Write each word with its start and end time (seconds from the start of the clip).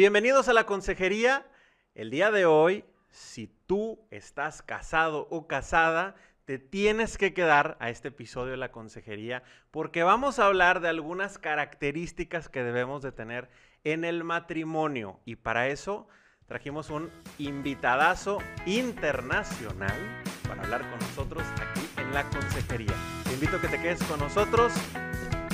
Bienvenidos 0.00 0.48
a 0.48 0.54
la 0.54 0.64
consejería. 0.64 1.46
El 1.94 2.08
día 2.08 2.30
de 2.30 2.46
hoy, 2.46 2.86
si 3.10 3.48
tú 3.66 4.00
estás 4.10 4.62
casado 4.62 5.28
o 5.30 5.46
casada, 5.46 6.14
te 6.46 6.58
tienes 6.58 7.18
que 7.18 7.34
quedar 7.34 7.76
a 7.80 7.90
este 7.90 8.08
episodio 8.08 8.52
de 8.52 8.56
la 8.56 8.72
consejería 8.72 9.42
porque 9.70 10.02
vamos 10.02 10.38
a 10.38 10.46
hablar 10.46 10.80
de 10.80 10.88
algunas 10.88 11.36
características 11.36 12.48
que 12.48 12.64
debemos 12.64 13.02
de 13.02 13.12
tener 13.12 13.50
en 13.84 14.06
el 14.06 14.24
matrimonio 14.24 15.20
y 15.26 15.36
para 15.36 15.68
eso 15.68 16.08
trajimos 16.46 16.88
un 16.88 17.10
invitadazo 17.36 18.38
internacional 18.64 20.00
para 20.48 20.62
hablar 20.62 20.80
con 20.88 20.98
nosotros 20.98 21.44
aquí 21.60 21.86
en 21.98 22.14
la 22.14 22.26
consejería. 22.30 22.94
Te 23.24 23.34
invito 23.34 23.58
a 23.58 23.60
que 23.60 23.68
te 23.68 23.78
quedes 23.78 24.02
con 24.04 24.18
nosotros 24.18 24.72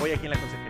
hoy 0.00 0.12
aquí 0.12 0.26
en 0.26 0.30
la 0.30 0.38
consejería. 0.38 0.65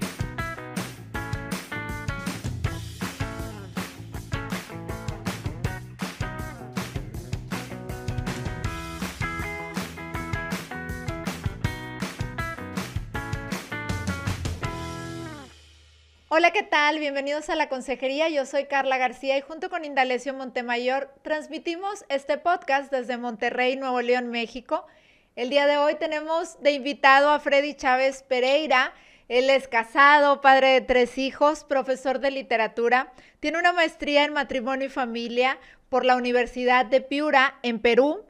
Hola, 16.39 16.51
¿qué 16.51 16.63
tal? 16.63 16.99
Bienvenidos 16.99 17.49
a 17.49 17.57
la 17.57 17.71
consejería. 17.71 18.29
Yo 18.29 18.45
soy 18.45 18.67
Carla 18.67 18.99
García 18.99 19.39
y 19.39 19.41
junto 19.41 19.71
con 19.71 19.87
Indalecio 19.87 20.35
Montemayor 20.35 21.11
transmitimos 21.23 22.05
este 22.11 22.37
podcast 22.37 22.93
desde 22.93 23.17
Monterrey, 23.17 23.77
Nuevo 23.77 24.03
León, 24.03 24.29
México. 24.29 24.87
El 25.35 25.49
día 25.49 25.67
de 25.67 25.79
hoy 25.79 25.95
tenemos 25.95 26.61
de 26.61 26.73
invitado 26.73 27.31
a 27.31 27.41
Freddy 27.41 27.73
Chávez 27.73 28.23
Pereira. 28.23 28.93
Él 29.31 29.49
es 29.49 29.67
casado, 29.67 30.43
padre 30.43 30.73
de 30.73 30.81
tres 30.83 31.17
hijos, 31.17 31.65
profesor 31.65 32.19
de 32.21 32.31
literatura. 32.31 33.15
Tiene 33.41 33.59
una 33.59 33.73
maestría 33.73 34.25
en 34.25 34.35
matrimonio 34.35 34.89
y 34.89 34.91
familia 34.91 35.59
por 35.89 36.05
la 36.05 36.17
Universidad 36.17 36.85
de 36.85 37.01
Piura, 37.01 37.59
en 37.63 37.79
Perú 37.79 38.27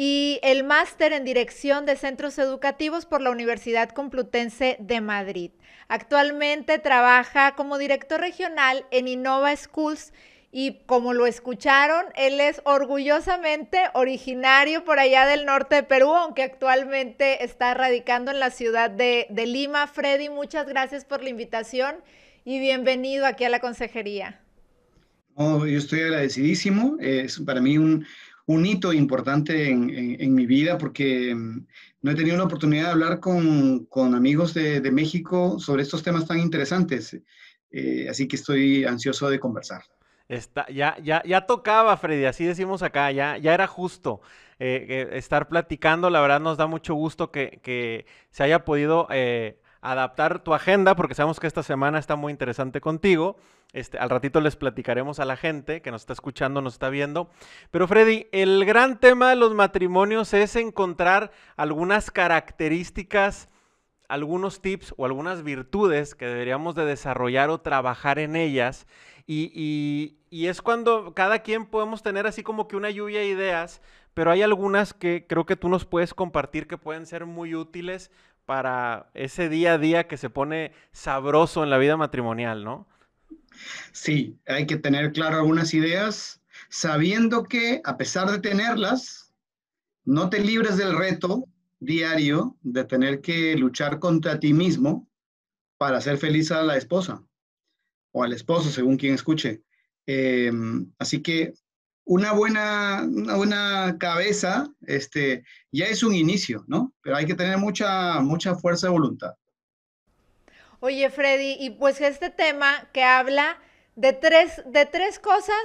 y 0.00 0.38
el 0.44 0.62
máster 0.62 1.12
en 1.12 1.24
dirección 1.24 1.84
de 1.84 1.96
centros 1.96 2.38
educativos 2.38 3.04
por 3.04 3.20
la 3.20 3.30
Universidad 3.30 3.88
Complutense 3.88 4.76
de 4.78 5.00
Madrid. 5.00 5.50
Actualmente 5.88 6.78
trabaja 6.78 7.56
como 7.56 7.78
director 7.78 8.20
regional 8.20 8.86
en 8.92 9.08
Innova 9.08 9.56
Schools 9.56 10.12
y 10.52 10.82
como 10.86 11.14
lo 11.14 11.26
escucharon, 11.26 12.04
él 12.14 12.38
es 12.38 12.62
orgullosamente 12.64 13.80
originario 13.92 14.84
por 14.84 15.00
allá 15.00 15.26
del 15.26 15.44
norte 15.44 15.74
de 15.74 15.82
Perú, 15.82 16.14
aunque 16.14 16.44
actualmente 16.44 17.42
está 17.42 17.74
radicando 17.74 18.30
en 18.30 18.38
la 18.38 18.50
ciudad 18.50 18.90
de, 18.90 19.26
Lima. 19.48 19.88
Freddy, 19.88 20.28
muchas 20.28 20.68
gracias 20.68 21.04
por 21.04 21.24
la 21.24 21.30
invitación 21.30 21.96
y 22.44 22.60
bienvenido 22.60 23.26
aquí 23.26 23.42
a 23.42 23.48
la 23.48 23.58
consejería. 23.58 24.40
yo 25.36 25.66
estoy 25.66 26.02
agradecidísimo. 26.02 26.98
Es 27.00 27.40
para 27.40 27.60
mí 27.60 27.78
un, 27.78 28.06
un 28.48 28.64
hito 28.64 28.94
importante 28.94 29.70
en, 29.70 30.34
mi 30.34 30.46
vida 30.46 30.78
porque 30.78 31.34
mm, 31.34 31.66
no 32.00 32.10
he 32.10 32.14
tenido 32.14 32.38
la 32.38 32.44
oportunidad 32.44 32.86
de 32.86 32.90
hablar 32.92 33.20
con, 33.20 33.86
amigos 34.14 34.54
de, 34.54 34.90
México 34.90 35.60
sobre 35.60 35.82
estos 35.82 36.02
temas 36.02 36.26
tan 36.26 36.38
interesantes. 36.38 37.18
Eh, 37.70 38.06
así 38.08 38.26
que 38.26 38.36
estoy 38.36 38.84
ansioso 38.84 39.28
de 39.28 39.38
conversar. 39.38 39.82
Está, 40.28 40.66
ya, 40.70 40.96
ya, 41.02 41.22
ya 41.26 41.42
tocaba, 41.42 41.94
Freddy, 41.98 42.24
así 42.24 42.46
decimos 42.46 42.82
acá, 42.82 43.12
ya, 43.12 43.36
ya 43.36 43.52
era 43.52 43.66
justo 43.66 44.22
eh, 44.58 45.10
estar 45.12 45.48
platicando. 45.48 46.08
La 46.08 46.22
verdad 46.22 46.40
nos 46.40 46.56
da 46.56 46.66
mucho 46.66 46.94
gusto 46.94 47.30
que, 47.30 48.06
se 48.30 48.42
haya 48.42 48.64
podido 48.64 49.08
eh, 49.10 49.60
adaptar 49.82 50.42
tu 50.42 50.54
agenda, 50.54 50.96
porque 50.96 51.14
sabemos 51.14 51.38
que 51.38 51.46
esta 51.46 51.62
semana 51.62 51.98
está 51.98 52.16
muy 52.16 52.32
interesante 52.32 52.80
contigo. 52.80 53.36
Este, 53.74 53.98
al 53.98 54.08
ratito 54.08 54.40
les 54.40 54.56
platicaremos 54.56 55.20
a 55.20 55.26
la 55.26 55.36
gente 55.36 55.82
que 55.82 55.90
nos 55.90 56.02
está 56.02 56.14
escuchando, 56.14 56.62
nos 56.62 56.74
está 56.74 56.88
viendo. 56.88 57.28
Pero 57.70 57.86
Freddy, 57.86 58.26
el 58.32 58.64
gran 58.64 58.98
tema 58.98 59.28
de 59.30 59.36
los 59.36 59.54
matrimonios 59.54 60.32
es 60.32 60.56
encontrar 60.56 61.32
algunas 61.56 62.10
características, 62.10 63.50
algunos 64.08 64.62
tips 64.62 64.94
o 64.96 65.04
algunas 65.04 65.42
virtudes 65.42 66.14
que 66.14 66.26
deberíamos 66.26 66.74
de 66.74 66.86
desarrollar 66.86 67.50
o 67.50 67.60
trabajar 67.60 68.18
en 68.18 68.36
ellas. 68.36 68.86
Y, 69.26 70.16
y 70.30 70.46
es 70.46 70.62
cuando 70.62 71.12
cada 71.12 71.40
quien 71.40 71.66
podemos 71.66 72.02
tener 72.02 72.26
así 72.26 72.42
como 72.42 72.66
que 72.66 72.76
una 72.76 72.88
lluvia 72.88 73.20
de 73.20 73.28
ideas, 73.28 73.82
pero 74.14 74.30
hay 74.30 74.40
algunas 74.40 74.94
que 74.94 75.26
creo 75.28 75.44
que 75.44 75.56
tú 75.56 75.68
nos 75.68 75.84
puedes 75.84 76.14
compartir 76.14 76.66
que 76.66 76.78
pueden 76.78 77.04
ser 77.04 77.26
muy 77.26 77.54
útiles 77.54 78.10
para 78.46 79.10
ese 79.12 79.50
día 79.50 79.74
a 79.74 79.78
día 79.78 80.08
que 80.08 80.16
se 80.16 80.30
pone 80.30 80.72
sabroso 80.92 81.62
en 81.62 81.68
la 81.68 81.76
vida 81.76 81.98
matrimonial, 81.98 82.64
¿no? 82.64 82.86
Sí, 83.92 84.38
hay 84.46 84.66
que 84.66 84.76
tener 84.76 85.12
claro 85.12 85.38
algunas 85.38 85.74
ideas, 85.74 86.40
sabiendo 86.68 87.44
que 87.44 87.80
a 87.84 87.96
pesar 87.96 88.30
de 88.30 88.38
tenerlas, 88.38 89.32
no 90.04 90.30
te 90.30 90.40
libres 90.40 90.76
del 90.76 90.96
reto 90.96 91.44
diario 91.80 92.56
de 92.62 92.84
tener 92.84 93.20
que 93.20 93.56
luchar 93.56 93.98
contra 93.98 94.40
ti 94.40 94.52
mismo 94.52 95.08
para 95.76 95.98
hacer 95.98 96.18
feliz 96.18 96.50
a 96.50 96.62
la 96.62 96.76
esposa 96.76 97.22
o 98.12 98.22
al 98.22 98.32
esposo, 98.32 98.70
según 98.70 98.96
quien 98.96 99.14
escuche. 99.14 99.62
Em, 100.06 100.90
así 100.98 101.22
que 101.22 101.54
una 102.04 102.32
buena, 102.32 103.02
una 103.06 103.36
buena 103.36 103.96
cabeza 103.98 104.72
este, 104.86 105.44
ya 105.70 105.86
es 105.86 106.02
un 106.02 106.14
inicio, 106.14 106.64
¿no? 106.66 106.94
Pero 107.02 107.16
hay 107.16 107.26
que 107.26 107.34
tener 107.34 107.58
mucha, 107.58 108.20
mucha 108.20 108.54
fuerza 108.54 108.86
de 108.86 108.92
voluntad. 108.92 109.34
Oye, 110.80 111.10
Freddy, 111.10 111.56
y 111.58 111.70
pues 111.70 112.00
este 112.00 112.30
tema 112.30 112.88
que 112.92 113.02
habla 113.02 113.58
de 113.96 114.12
tres, 114.12 114.62
de 114.64 114.86
tres 114.86 115.18
cosas 115.18 115.56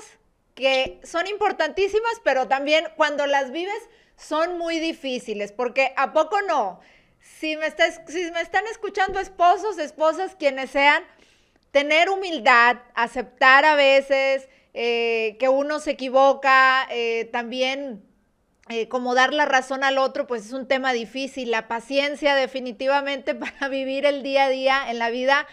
que 0.55 0.99
son 1.03 1.27
importantísimas, 1.27 2.13
pero 2.23 2.47
también 2.47 2.85
cuando 2.97 3.27
las 3.27 3.51
vives 3.51 3.89
son 4.15 4.57
muy 4.57 4.79
difíciles, 4.79 5.51
porque 5.51 5.93
¿a 5.97 6.13
poco 6.13 6.41
no? 6.41 6.79
Si 7.19 7.55
me, 7.57 7.69
si 8.07 8.31
me 8.31 8.41
están 8.41 8.65
escuchando 8.67 9.19
esposos, 9.19 9.77
esposas, 9.77 10.35
quienes 10.35 10.71
sean, 10.71 11.03
tener 11.69 12.09
humildad, 12.09 12.77
aceptar 12.95 13.65
a 13.65 13.75
veces 13.75 14.49
eh, 14.73 15.37
que 15.39 15.47
uno 15.47 15.79
se 15.79 15.91
equivoca, 15.91 16.87
eh, 16.89 17.29
también 17.31 18.03
eh, 18.69 18.87
como 18.87 19.13
dar 19.13 19.33
la 19.33 19.45
razón 19.45 19.83
al 19.83 19.97
otro, 19.97 20.25
pues 20.25 20.45
es 20.45 20.53
un 20.53 20.67
tema 20.67 20.93
difícil. 20.93 21.51
La 21.51 21.67
paciencia 21.67 22.35
definitivamente 22.35 23.35
para 23.35 23.67
vivir 23.67 24.05
el 24.05 24.23
día 24.23 24.45
a 24.45 24.49
día 24.49 24.89
en 24.89 24.99
la 24.99 25.09
vida 25.09 25.47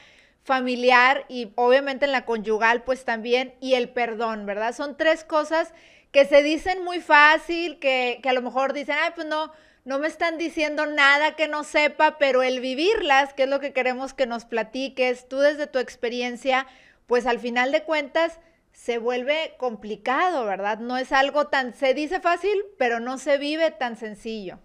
familiar 0.44 1.24
y 1.28 1.52
obviamente 1.56 2.06
en 2.06 2.12
la 2.12 2.24
conyugal, 2.24 2.82
pues 2.82 3.04
también, 3.04 3.54
y 3.60 3.74
el 3.74 3.90
perdón, 3.90 4.46
¿verdad? 4.46 4.74
Son 4.74 4.96
tres 4.96 5.24
cosas 5.24 5.72
que 6.12 6.24
se 6.24 6.42
dicen 6.42 6.82
muy 6.82 7.00
fácil, 7.00 7.78
que, 7.78 8.20
que 8.22 8.28
a 8.28 8.32
lo 8.32 8.42
mejor 8.42 8.72
dicen, 8.72 8.96
ay, 9.00 9.12
pues 9.14 9.26
no, 9.26 9.52
no 9.84 9.98
me 9.98 10.08
están 10.08 10.38
diciendo 10.38 10.86
nada 10.86 11.36
que 11.36 11.48
no 11.48 11.64
sepa, 11.64 12.18
pero 12.18 12.42
el 12.42 12.60
vivirlas, 12.60 13.32
que 13.34 13.44
es 13.44 13.48
lo 13.48 13.60
que 13.60 13.72
queremos 13.72 14.14
que 14.14 14.26
nos 14.26 14.44
platiques, 14.44 15.28
tú 15.28 15.38
desde 15.38 15.66
tu 15.66 15.78
experiencia, 15.78 16.66
pues 17.06 17.26
al 17.26 17.38
final 17.38 17.70
de 17.72 17.82
cuentas, 17.82 18.40
se 18.72 18.98
vuelve 18.98 19.52
complicado, 19.58 20.44
¿verdad? 20.44 20.78
No 20.78 20.96
es 20.96 21.12
algo 21.12 21.48
tan, 21.48 21.74
se 21.74 21.94
dice 21.94 22.20
fácil, 22.20 22.50
pero 22.78 23.00
no 23.00 23.18
se 23.18 23.38
vive 23.38 23.70
tan 23.70 23.96
sencillo. 23.96 24.58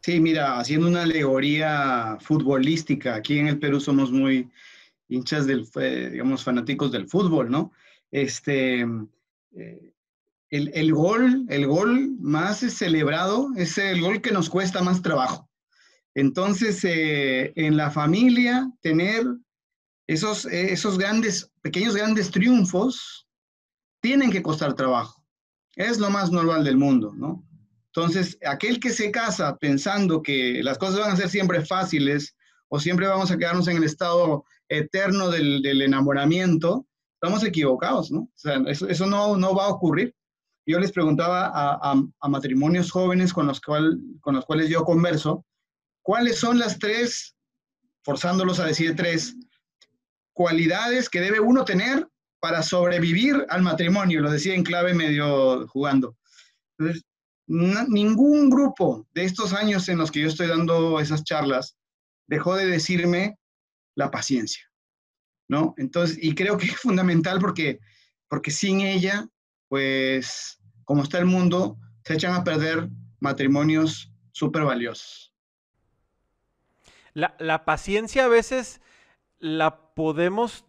Sí, 0.00 0.18
mira, 0.18 0.58
haciendo 0.58 0.88
una 0.88 1.02
alegoría 1.02 2.16
futbolística, 2.20 3.14
aquí 3.14 3.38
en 3.38 3.46
el 3.46 3.58
Perú 3.58 3.80
somos 3.80 4.10
muy 4.10 4.50
hinchas 5.08 5.46
del, 5.46 5.68
digamos, 6.10 6.42
fanáticos 6.42 6.90
del 6.90 7.06
fútbol, 7.06 7.50
¿no? 7.50 7.72
Este, 8.10 8.84
eh, 9.54 9.92
el, 10.50 10.92
gol, 10.92 11.46
el 11.48 11.66
gol 11.66 12.16
más 12.18 12.58
celebrado 12.58 13.48
es 13.56 13.78
el 13.78 14.00
gol 14.00 14.20
que 14.20 14.32
nos 14.32 14.50
cuesta 14.50 14.82
más 14.82 15.02
trabajo. 15.02 15.48
Entonces, 16.14 16.84
eh, 16.84 17.52
en 17.56 17.76
la 17.76 17.90
familia, 17.90 18.70
tener 18.80 19.24
esos, 20.06 20.46
esos 20.46 20.98
grandes, 20.98 21.50
pequeños 21.62 21.94
grandes 21.94 22.30
triunfos 22.30 23.26
tienen 24.00 24.30
que 24.30 24.42
costar 24.42 24.74
trabajo. 24.74 25.24
Es 25.76 25.98
lo 25.98 26.10
más 26.10 26.30
normal 26.30 26.64
del 26.64 26.76
mundo, 26.76 27.12
¿no? 27.14 27.46
Entonces, 27.94 28.38
aquel 28.46 28.80
que 28.80 28.90
se 28.90 29.10
casa 29.10 29.56
pensando 29.58 30.22
que 30.22 30.62
las 30.62 30.78
cosas 30.78 31.00
van 31.00 31.12
a 31.12 31.16
ser 31.16 31.28
siempre 31.28 31.64
fáciles 31.64 32.34
o 32.68 32.80
siempre 32.80 33.06
vamos 33.06 33.30
a 33.30 33.36
quedarnos 33.36 33.68
en 33.68 33.76
el 33.76 33.84
estado 33.84 34.44
eterno 34.68 35.28
del, 35.30 35.82
enamoramiento, 35.82 36.86
estamos 37.14 37.44
equivocados, 37.44 38.10
¿no? 38.10 38.20
O 38.20 38.30
sea, 38.34 38.62
eso, 38.66 39.06
no, 39.06 39.36
no 39.36 39.54
va 39.54 39.66
a 39.66 39.70
ocurrir. 39.70 40.14
Yo 40.66 40.78
les 40.78 40.90
preguntaba 40.90 41.50
a, 41.52 41.94
a, 42.20 42.28
matrimonios 42.28 42.90
jóvenes 42.90 43.32
con 43.32 43.46
los, 43.46 43.60
cual, 43.60 44.00
con 44.20 44.36
los 44.36 44.46
cuales 44.46 44.70
yo 44.70 44.84
converso, 44.84 45.44
¿cuáles 46.02 46.38
son 46.38 46.58
las 46.58 46.78
tres, 46.78 47.36
forzándolos 48.04 48.58
a 48.58 48.64
decir 48.64 48.96
tres, 48.96 49.36
cualidades 50.32 51.08
que 51.08 51.20
debe 51.20 51.40
uno 51.40 51.64
tener 51.64 52.06
para 52.40 52.62
sobrevivir 52.62 53.46
al 53.48 53.62
matrimonio, 53.62 54.20
lo 54.20 54.30
decía 54.30 54.54
en 54.54 54.64
clave 54.64 54.94
medio 54.94 55.66
jugando. 55.68 56.16
Ningún 57.46 58.50
grupo 58.50 59.06
de 59.12 59.24
estos 59.24 59.52
años 59.52 59.88
en 59.88 59.98
los 59.98 60.10
que 60.10 60.20
yo 60.20 60.28
estoy 60.28 60.48
dando 60.48 60.98
esas 61.00 61.22
charlas 61.24 61.76
dejó 62.26 62.56
de 62.56 62.66
decirme 62.66 63.36
la 63.94 64.10
paciencia, 64.10 64.64
¿no? 65.48 65.74
Entonces, 65.76 66.18
y 66.20 66.34
creo 66.34 66.56
que 66.56 66.66
es 66.66 66.76
fundamental 66.76 67.38
porque 67.38 67.78
porque 68.32 68.50
sin 68.50 68.80
ella, 68.80 69.28
pues, 69.68 70.58
como 70.86 71.02
está 71.02 71.18
el 71.18 71.26
mundo, 71.26 71.76
se 72.02 72.14
echan 72.14 72.34
a 72.34 72.42
perder 72.42 72.88
matrimonios 73.20 74.10
súper 74.30 74.62
valiosos. 74.62 75.34
La, 77.12 77.36
la, 77.38 77.66
paciencia 77.66 78.24
a 78.24 78.28
veces 78.28 78.80
la 79.42 79.76
podemos, 79.94 80.64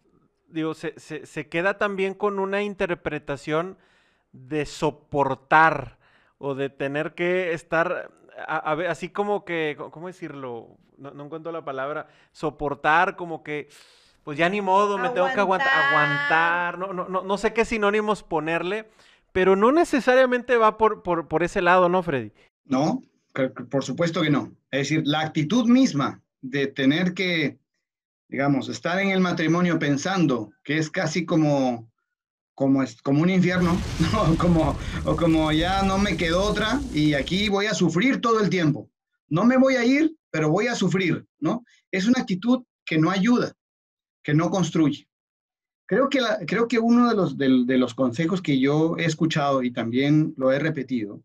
digo, 0.48 0.74
se, 0.74 0.98
se, 0.98 1.48
queda 1.48 1.78
también 1.78 2.12
con 2.12 2.40
una 2.40 2.62
interpretación 2.62 3.78
de 4.32 4.66
soportar 4.66 5.98
o 6.38 6.56
de 6.56 6.70
tener 6.70 7.14
que 7.14 7.52
estar, 7.52 8.10
así 8.88 9.10
como 9.10 9.44
que, 9.44 9.76
¿cómo 9.92 10.08
decirlo? 10.08 10.76
No, 10.98 11.12
no 11.12 11.24
encuentro 11.24 11.52
la 11.52 11.64
palabra, 11.64 12.08
soportar 12.32 13.14
como 13.14 13.44
que 13.44 13.68
pues 14.24 14.36
ya 14.36 14.48
ni 14.48 14.60
modo, 14.60 14.98
me 14.98 15.10
tengo 15.10 15.28
que 15.32 15.40
aguantar, 15.40 15.68
aguantar. 15.70 16.78
No, 16.78 16.92
no, 16.92 17.08
no, 17.08 17.22
no 17.22 17.38
sé 17.38 17.52
qué 17.52 17.64
sinónimos 17.64 18.22
ponerle, 18.22 18.90
pero 19.32 19.54
no 19.54 19.70
necesariamente 19.70 20.56
va 20.56 20.78
por, 20.78 21.02
por, 21.02 21.28
por 21.28 21.42
ese 21.42 21.60
lado, 21.60 21.88
¿no, 21.88 22.02
Freddy? 22.02 22.32
No, 22.64 23.02
por 23.70 23.84
supuesto 23.84 24.22
que 24.22 24.30
no. 24.30 24.50
Es 24.70 24.88
decir, 24.88 25.02
la 25.04 25.20
actitud 25.20 25.68
misma 25.68 26.22
de 26.40 26.66
tener 26.66 27.14
que, 27.14 27.58
digamos, 28.28 28.68
estar 28.68 28.98
en 29.00 29.10
el 29.10 29.20
matrimonio 29.20 29.78
pensando 29.78 30.50
que 30.62 30.78
es 30.78 30.90
casi 30.90 31.24
como, 31.24 31.90
como, 32.54 32.82
es, 32.82 33.00
como 33.02 33.22
un 33.22 33.30
infierno, 33.30 33.86
como, 34.38 34.78
o 35.04 35.16
como 35.16 35.52
ya 35.52 35.82
no 35.82 35.98
me 35.98 36.16
quedó 36.16 36.42
otra 36.42 36.82
y 36.90 37.14
aquí 37.14 37.48
voy 37.48 37.66
a 37.66 37.74
sufrir 37.74 38.20
todo 38.20 38.40
el 38.40 38.50
tiempo. 38.50 38.90
No 39.28 39.44
me 39.44 39.56
voy 39.56 39.76
a 39.76 39.84
ir, 39.84 40.14
pero 40.30 40.50
voy 40.50 40.66
a 40.66 40.74
sufrir, 40.74 41.26
¿no? 41.38 41.64
Es 41.90 42.06
una 42.06 42.20
actitud 42.20 42.64
que 42.84 42.98
no 42.98 43.10
ayuda 43.10 43.54
que 44.24 44.34
no 44.34 44.50
construye. 44.50 45.06
Creo 45.86 46.08
que, 46.08 46.20
creo 46.46 46.66
que 46.66 46.78
uno 46.78 47.10
de 47.10 47.14
los, 47.14 47.36
de, 47.36 47.78
los 47.78 47.94
consejos 47.94 48.40
que 48.40 48.58
yo 48.58 48.96
he 48.96 49.04
escuchado 49.04 49.62
y 49.62 49.70
también 49.70 50.32
lo 50.36 50.50
he 50.50 50.58
repetido 50.58 51.22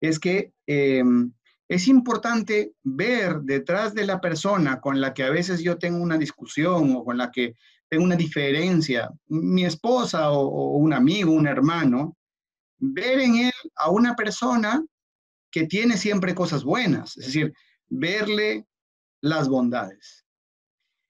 es 0.00 0.20
que 0.20 0.52
em, 0.66 1.32
es 1.68 1.88
importante 1.88 2.74
ver 2.82 3.40
detrás 3.40 3.94
de 3.94 4.06
la 4.06 4.20
persona 4.20 4.80
con 4.80 5.00
la 5.00 5.14
que 5.14 5.22
a 5.22 5.30
veces 5.30 5.62
yo 5.62 5.78
tengo 5.78 6.02
una 6.02 6.18
discusión 6.18 6.94
o 6.94 7.04
con 7.04 7.16
la 7.16 7.30
que 7.30 7.54
tengo 7.88 8.04
una 8.04 8.16
diferencia, 8.16 9.10
mi 9.28 9.64
esposa 9.64 10.30
o, 10.30 10.76
un 10.76 10.92
amigo, 10.92 11.32
un 11.32 11.46
hermano, 11.46 12.16
ver 12.78 13.20
en 13.20 13.36
él 13.36 13.52
a 13.76 13.90
una 13.90 14.14
persona 14.14 14.84
que 15.50 15.66
tiene 15.66 15.96
siempre 15.96 16.34
cosas 16.34 16.64
buenas, 16.64 17.16
es 17.16 17.26
decir, 17.26 17.54
verle 17.88 18.66
las 19.20 19.48
bondades. 19.48 20.24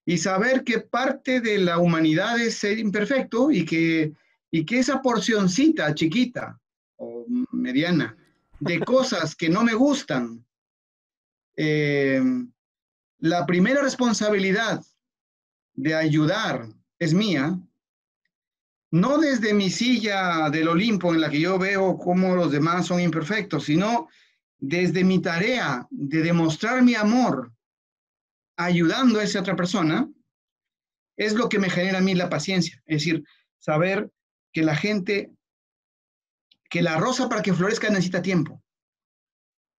Y 0.06 0.18
saber 0.18 0.62
que 0.64 0.80
parte 0.80 1.40
de 1.40 1.58
la 1.58 1.78
humanidad 1.78 2.38
es 2.38 2.62
imperfecto 2.64 3.50
y 3.50 3.64
que, 3.64 4.12
y 4.50 4.66
que 4.66 4.78
esa 4.78 5.00
porcioncita 5.00 5.94
chiquita 5.94 6.60
o 6.96 7.24
mediana 7.50 8.14
de 8.60 8.80
cosas 8.80 9.34
que 9.34 9.48
no 9.48 9.62
me 9.62 9.74
gustan, 9.74 10.44
eh, 11.56 12.22
la 13.18 13.46
primera 13.46 13.82
responsabilidad 13.82 14.84
de 15.74 15.94
ayudar 15.94 16.68
es 16.98 17.14
mía, 17.14 17.58
no 18.90 19.18
desde 19.18 19.54
mi 19.54 19.70
silla 19.70 20.50
del 20.50 20.68
Olimpo 20.68 21.12
en 21.12 21.20
la 21.20 21.28
que 21.28 21.40
yo 21.40 21.58
veo 21.58 21.98
cómo 21.98 22.36
los 22.36 22.52
demás 22.52 22.86
son 22.86 23.00
imperfectos, 23.00 23.64
sino 23.64 24.08
desde 24.58 25.02
mi 25.02 25.20
tarea 25.20 25.86
de 25.90 26.22
demostrar 26.22 26.82
mi 26.82 26.94
amor 26.94 27.52
ayudando 28.56 29.18
a 29.18 29.24
esa 29.24 29.40
otra 29.40 29.56
persona, 29.56 30.08
es 31.16 31.34
lo 31.34 31.48
que 31.48 31.58
me 31.58 31.70
genera 31.70 31.98
a 31.98 32.02
mí 32.02 32.14
la 32.14 32.30
paciencia. 32.30 32.82
Es 32.86 33.04
decir, 33.04 33.24
saber 33.58 34.10
que 34.52 34.62
la 34.62 34.76
gente, 34.76 35.32
que 36.74 36.82
la 36.82 36.98
rosa 36.98 37.28
para 37.28 37.40
que 37.40 37.54
florezca 37.54 37.88
necesita 37.88 38.20
tiempo 38.20 38.60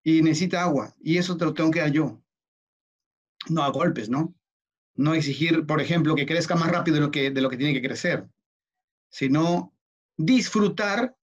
y 0.04 0.22
necesita 0.22 0.64
agua, 0.64 0.96
y 1.02 1.18
eso 1.18 1.36
te 1.36 1.46
lo 1.46 1.54
tengo 1.54 1.72
que 1.72 1.82
dar 1.82 1.92
yo. 1.92 2.22
No 3.50 3.64
a 3.64 3.70
golpes, 3.70 4.10
¿no? 4.10 4.34
No 4.96 5.14
exigir, 5.14 5.66
por 5.66 5.82
ejemplo, 5.82 6.16
que 6.16 6.26
crezca 6.26 6.56
más 6.56 6.72
rápido 6.72 6.96
de 6.96 7.02
lo 7.02 7.12
que, 7.12 7.32
de 7.32 7.42
lo 7.42 7.50
que 7.50 7.58
tiene 7.58 7.74
que 7.74 7.86
crecer, 7.86 8.30
sino 9.10 9.76
disfrutar 10.16 11.18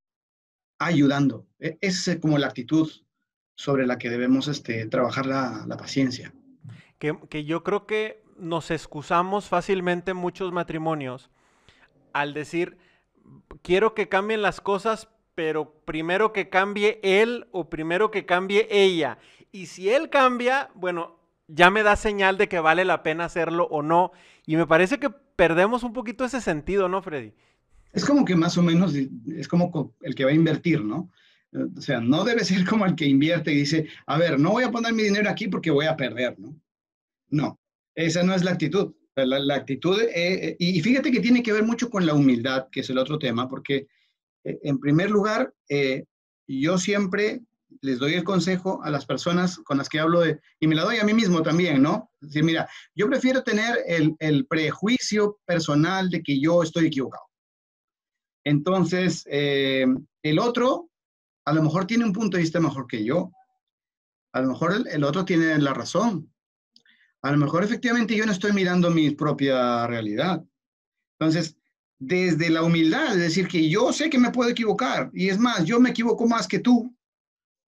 ayudando. 0.79 1.49
E, 1.59 1.79
esa 1.81 2.13
es 2.13 2.21
como 2.21 2.37
la 2.37 2.49
actitud 2.49 2.91
sobre 3.55 3.87
la 3.87 3.97
que 3.99 4.11
debemos 4.11 4.49
este, 4.49 4.87
trabajar 4.87 5.27
la, 5.27 5.65
la 5.67 5.77
paciencia 5.77 6.35
que, 7.29 7.45
yo 7.45 7.65
creo 7.65 7.87
que 7.87 8.23
nos 8.37 8.71
excusamos 8.71 9.49
fácilmente 9.49 10.13
en 10.13 10.17
muchos 10.17 10.53
matrimonios 10.53 11.31
al 12.13 12.33
decir, 12.33 12.79
quiero 13.63 13.95
que 13.95 14.09
cambien 14.09 14.43
las 14.43 14.61
cosas, 14.61 15.09
pero 15.35 15.75
primero 15.85 16.33
que 16.33 16.49
cambie 16.49 17.01
él 17.03 17.47
o 17.53 17.69
primero 17.71 18.11
que 18.11 18.27
cambie 18.27 18.69
ella. 18.71 19.19
Y 19.51 19.67
si 19.67 19.91
él 19.91 20.11
cambia, 20.11 20.71
bueno, 20.75 21.19
ya 21.49 21.71
me 21.71 21.83
da 21.83 21.97
señal 21.97 22.39
de 22.39 22.49
que 22.49 22.61
vale 22.61 22.85
la 22.85 23.03
pena 23.03 23.25
hacerlo 23.25 23.69
o 23.71 23.83
no. 23.83 24.13
Y 24.47 24.57
me 24.57 24.67
parece 24.67 24.99
que 24.99 25.11
perdemos 25.11 25.83
un 25.83 25.93
poquito 25.93 26.25
ese 26.25 26.41
sentido, 26.41 26.89
¿no, 26.89 27.03
Freddy? 27.03 27.33
Es 27.93 28.05
como 28.05 28.25
que 28.25 28.37
más 28.37 28.57
o 28.57 28.63
menos 28.63 28.95
es 28.95 29.49
como 29.49 29.95
el 30.01 30.15
que 30.15 30.25
va 30.25 30.31
a 30.31 30.35
invertir, 30.35 30.83
¿no? 30.83 31.11
O 31.53 31.81
sea, 31.81 32.01
no 32.01 32.25
debe 32.25 32.45
ser 32.45 32.65
como 32.65 32.87
el 32.87 32.95
que 32.95 33.07
invierte 33.07 33.53
y 33.53 33.57
dice, 33.57 33.89
a 34.07 34.19
ver, 34.19 34.39
no 34.39 34.51
voy 34.53 34.65
a 34.65 34.71
poner 34.71 34.93
mi 34.93 35.03
dinero 35.03 35.29
aquí 35.29 35.49
porque 35.49 35.71
voy 35.71 35.87
a 35.87 35.97
perder, 35.97 36.39
¿no? 36.39 36.57
No, 37.29 37.59
esa 37.95 38.23
no 38.23 38.35
es 38.35 38.45
la 38.45 38.53
actitud. 38.53 38.95
La, 39.15 39.55
actitud, 39.55 40.01
eh, 40.01 40.11
eh, 40.15 40.57
y 40.59 40.81
fíjate 40.81 41.13
que 41.13 41.21
tiene 41.21 41.43
que 41.43 41.53
ver 41.53 41.65
mucho 41.65 41.91
con 41.91 42.07
la 42.07 42.15
humildad, 42.15 42.69
que 42.71 42.81
es 42.81 42.89
el 42.89 42.97
otro 42.97 43.19
tema, 43.19 43.47
porque 43.47 43.77
eh, 43.77 43.87
en 44.45 44.79
primer 44.79 45.11
lugar, 45.11 45.53
yo 46.47 46.79
siempre 46.79 47.41
les 47.81 47.99
doy 47.99 48.15
el 48.15 48.25
consejo 48.25 48.83
a 48.83 48.91
las 48.91 49.07
personas 49.07 49.59
con 49.59 49.79
las 49.79 49.89
que 49.89 49.99
hablo 49.99 50.21
de, 50.21 50.41
y 50.61 50.67
me 50.67 50.75
la 50.75 50.85
doy 50.85 50.99
a 50.99 51.05
mí 51.05 51.15
mismo 51.15 51.43
también, 51.43 51.83
¿no? 51.83 52.11
Es 52.21 52.29
decir, 52.29 52.45
mira, 52.45 52.69
yo 52.95 53.09
prefiero 53.09 53.43
tener 53.43 53.79
el, 53.87 54.47
prejuicio 54.47 55.39
personal 55.47 56.11
de 56.11 56.23
que 56.23 56.41
yo 56.41 56.63
estoy 56.63 56.87
equivocado. 56.87 57.25
Entonces, 58.45 59.25
el 59.27 60.39
otro 60.39 60.91
a 61.47 61.53
lo 61.53 61.63
mejor 61.63 61.87
tiene 61.87 62.05
un 62.05 62.13
punto 62.13 62.37
de 62.37 62.43
vista 62.43 62.61
mejor 62.61 62.87
que 62.87 63.05
yo. 63.05 63.33
A 64.33 64.41
lo 64.41 64.49
mejor 64.49 64.73
el, 64.73 64.87
el 64.89 65.05
otro 65.05 65.25
tiene 65.25 65.59
la 65.59 65.75
razón 65.75 66.33
a 67.23 67.31
lo 67.31 67.39
mejor 67.39 67.63
efectivamente 67.63 68.17
yo 68.17 68.27
no 68.27 68.33
estoy 68.33 68.53
mirando 68.53 68.91
mi 68.91 69.11
propia 69.11 69.87
realidad. 69.87 70.45
Entonces, 71.19 71.57
desde 72.05 72.51
la 72.51 72.65
humildad, 72.65 73.13
es 73.13 73.21
decir, 73.21 73.47
que 73.47 73.69
yo 73.69 73.93
sé 73.93 74.11
que 74.11 74.19
me 74.19 74.33
puedo 74.33 74.51
equivocar, 74.51 75.09
y 75.15 75.29
es 75.29 75.39
más, 75.39 75.65
yo 75.65 75.79
me 75.79 75.91
equivoco 75.91 76.27
más 76.27 76.49
que 76.49 76.59
tú, 76.59 76.93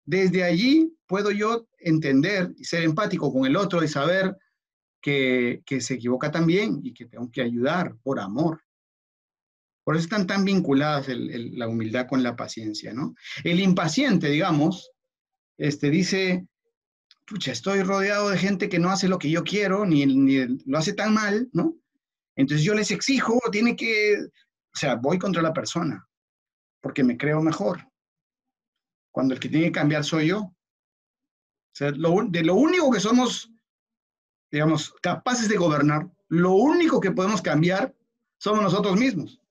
desde 0.03 0.43
allí 0.43 0.93
puedo 1.07 1.31
yo 1.31 1.67
entender 1.79 2.53
y 2.57 2.65
ser 2.65 2.83
empático 2.83 3.31
con 3.31 3.45
el 3.45 3.55
otro 3.55 3.81
y 3.81 3.87
saber 3.87 4.35
que, 5.01 5.63
se 5.79 5.93
equivoca 5.93 6.31
también 6.31 6.81
y 6.83 6.93
que 6.93 7.05
tengo 7.05 7.31
que 7.31 7.41
ayudar 7.41 7.95
por 8.03 8.19
amor. 8.19 8.61
Por 9.85 9.95
eso 9.95 10.03
están 10.03 10.27
tan 10.27 10.43
vinculadas 10.43 11.07
la 11.07 11.67
humildad 11.67 12.07
con 12.07 12.21
la 12.21 12.35
paciencia, 12.35 12.91
¿no? 12.93 13.15
El 13.43 13.61
impaciente, 13.61 14.29
digamos, 14.29 14.91
este, 15.57 15.91
dice, 15.91 16.45
pucha, 17.25 17.53
estoy 17.53 17.83
rodeado 17.83 18.29
de 18.29 18.37
gente 18.37 18.67
que 18.67 18.79
no 18.79 18.89
hace 18.89 19.07
lo 19.07 19.19
que 19.19 19.29
yo 19.29 19.43
quiero, 19.43 19.85
ni, 19.85 20.05
ni 20.05 20.59
lo 20.65 20.77
hace 20.77 20.91
tan 20.91 21.13
mal, 21.13 21.47
¿no? 21.53 21.75
Entonces 22.35 22.65
yo 22.65 22.73
les 22.73 22.91
exijo, 22.91 23.39
tiene 23.51 23.75
que, 23.75 24.17
o 24.17 24.77
sea, 24.77 24.95
voy 24.95 25.17
contra 25.17 25.41
la 25.41 25.53
persona, 25.53 26.07
porque 26.81 27.03
me 27.03 27.17
creo 27.17 27.41
mejor. 27.41 27.87
Cuando 29.11 29.33
el 29.33 29.39
que 29.39 29.49
tiene 29.49 29.67
que 29.67 29.71
cambiar 29.71 30.03
soy 30.03 30.27
yo. 30.27 30.51
De 31.79 32.43
lo 32.43 32.55
único 32.55 32.91
que 32.91 32.99
somos, 32.99 33.51
digamos, 34.51 34.93
capaces 35.01 35.49
de 35.49 35.57
gobernar, 35.57 36.09
lo 36.27 36.53
único 36.53 36.99
que 36.99 37.11
podemos 37.11 37.41
cambiar 37.41 37.93
somos 38.37 38.63
nosotros 38.63 38.97
mismos. 38.97 39.41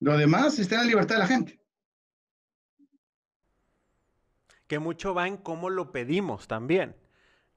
Lo 0.00 0.16
demás 0.16 0.58
está 0.58 0.76
en 0.76 0.82
la 0.82 0.86
libertad 0.86 1.16
de 1.16 1.20
la 1.20 1.26
gente 1.26 1.66
que 4.66 4.78
mucho 4.78 5.14
va 5.14 5.28
en 5.28 5.36
cómo 5.36 5.70
lo 5.70 5.92
pedimos 5.92 6.48
también. 6.48 6.96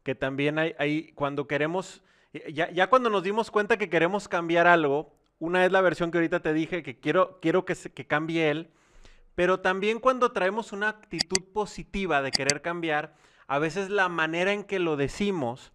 Que 0.03 0.15
también 0.15 0.59
hay, 0.59 0.75
hay 0.77 1.11
cuando 1.13 1.47
queremos, 1.47 2.03
ya, 2.51 2.69
ya, 2.71 2.89
cuando 2.89 3.09
nos 3.09 3.23
dimos 3.23 3.51
cuenta 3.51 3.77
que 3.77 3.89
queremos 3.89 4.27
cambiar 4.27 4.67
algo, 4.67 5.15
una 5.39 5.65
es 5.65 5.71
la 5.71 5.81
versión 5.81 6.11
que 6.11 6.17
ahorita 6.17 6.41
te 6.41 6.53
dije, 6.53 6.83
que 6.83 6.99
quiero, 6.99 7.39
quiero 7.41 7.65
que, 7.65 7.75
que 7.75 8.07
cambie 8.07 8.49
él, 8.49 8.69
pero 9.35 9.61
también 9.61 9.99
cuando 9.99 10.31
traemos 10.31 10.73
una 10.73 10.89
actitud 10.89 11.43
positiva 11.53 12.21
de 12.21 12.31
querer 12.31 12.61
cambiar, 12.61 13.15
a 13.47 13.57
veces 13.57 13.89
la 13.89 14.09
manera 14.09 14.53
en 14.53 14.63
que 14.63 14.79
lo 14.79 14.95
decimos, 14.95 15.71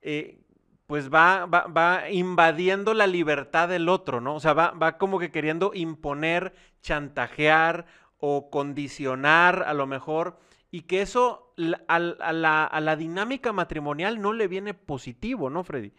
eh, 0.00 0.40
pues 0.86 1.12
va, 1.12 1.46
va, 1.46 1.66
va, 1.66 2.10
invadiendo 2.10 2.94
la 2.94 3.06
libertad 3.06 3.68
del 3.68 3.88
otro, 3.88 4.20
¿no? 4.20 4.36
O 4.36 4.40
sea, 4.40 4.52
va, 4.52 4.70
va 4.70 4.96
como 4.96 5.18
que 5.18 5.30
queriendo 5.30 5.72
imponer, 5.74 6.54
chantajear 6.82 7.86
o 8.18 8.48
condicionar 8.50 9.64
a 9.66 9.74
lo 9.74 9.86
mejor 9.86 10.38
y 10.70 10.82
que 10.82 11.02
eso 11.02 11.43
a, 11.88 11.98
la, 11.98 12.96
dinámica 12.96 13.52
matrimonial 13.52 14.20
no 14.20 14.32
le 14.32 14.48
viene 14.48 14.74
positivo, 14.74 15.50
¿no, 15.50 15.64
Freddy? 15.64 15.92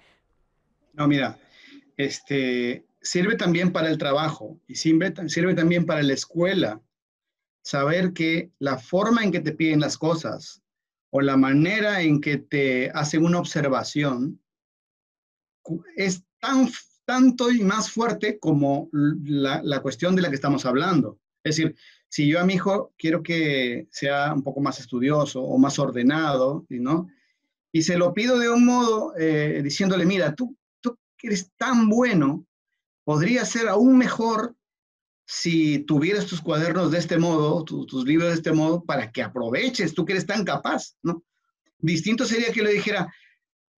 No, 0.94 1.08
mira, 1.08 1.38
este, 1.98 2.86
sirve 3.02 3.36
también 3.36 3.72
para 3.72 3.90
el 3.90 3.98
trabajo 3.98 4.60
y 4.68 4.76
sirve, 4.76 5.12
también 5.12 5.86
para 5.86 6.04
la 6.04 6.14
escuela. 6.14 6.82
Saber 7.62 8.14
que 8.14 8.52
la 8.60 8.78
forma 8.78 9.24
en 9.24 9.32
que 9.32 9.42
te 9.42 9.52
piden 9.52 9.80
las 9.80 9.98
cosas 9.98 10.62
o 11.10 11.22
la 11.22 11.38
manera 11.38 12.02
en 12.02 12.22
que 12.22 12.38
te 12.38 12.92
hacen 12.94 13.24
una 13.24 13.40
observación 13.40 14.40
es 15.96 16.24
tan, 16.40 16.70
tanto 17.06 17.50
y 17.50 17.64
más 17.64 17.90
fuerte 17.90 18.38
como 18.40 18.90
la, 18.92 19.64
la 19.64 19.82
cuestión 19.82 20.16
de 20.16 20.22
la 20.22 20.30
que 20.30 20.36
estamos 20.36 20.66
hablando. 20.66 21.20
Es 21.44 21.56
decir, 21.56 21.76
si 22.16 22.30
yo 22.30 22.40
a 22.40 22.46
mi 22.46 22.54
hijo 22.54 22.94
quiero 22.98 23.22
que 23.22 23.90
sea 23.92 24.34
un 24.34 24.42
poco 24.42 24.62
más 24.62 24.80
estudioso 24.80 25.44
o 25.44 25.58
más 25.58 25.78
ordenado, 25.80 26.66
¿no? 26.70 27.10
Y 27.74 27.82
se 27.82 27.98
lo 27.98 28.14
pido 28.14 28.40
de 28.40 28.50
un 28.50 28.64
modo 28.64 29.14
eh, 29.20 29.60
diciéndole, 29.62 30.06
mira, 30.06 30.34
tú, 30.34 30.56
tú 30.80 30.98
eres 31.22 31.52
tan 31.58 31.90
bueno, 31.90 32.46
podría 33.04 33.44
ser 33.44 33.68
aún 33.68 33.98
mejor 33.98 34.56
si 35.26 35.80
tuvieras 35.80 36.26
tus 36.26 36.40
cuadernos 36.40 36.90
de 36.90 37.00
este 37.00 37.18
modo, 37.18 37.66
tus 37.66 38.06
libros 38.06 38.30
de 38.30 38.36
este 38.36 38.54
modo, 38.54 38.86
para 38.86 39.12
que 39.12 39.22
aproveches, 39.22 39.94
tú 39.94 40.06
que 40.06 40.14
eres 40.14 40.26
tan 40.26 40.46
capaz, 40.46 40.96
¿no? 41.04 41.22
Distinto 41.80 42.24
sería 42.24 42.54
que 42.54 42.64
le 42.64 42.72
dijera, 42.72 43.14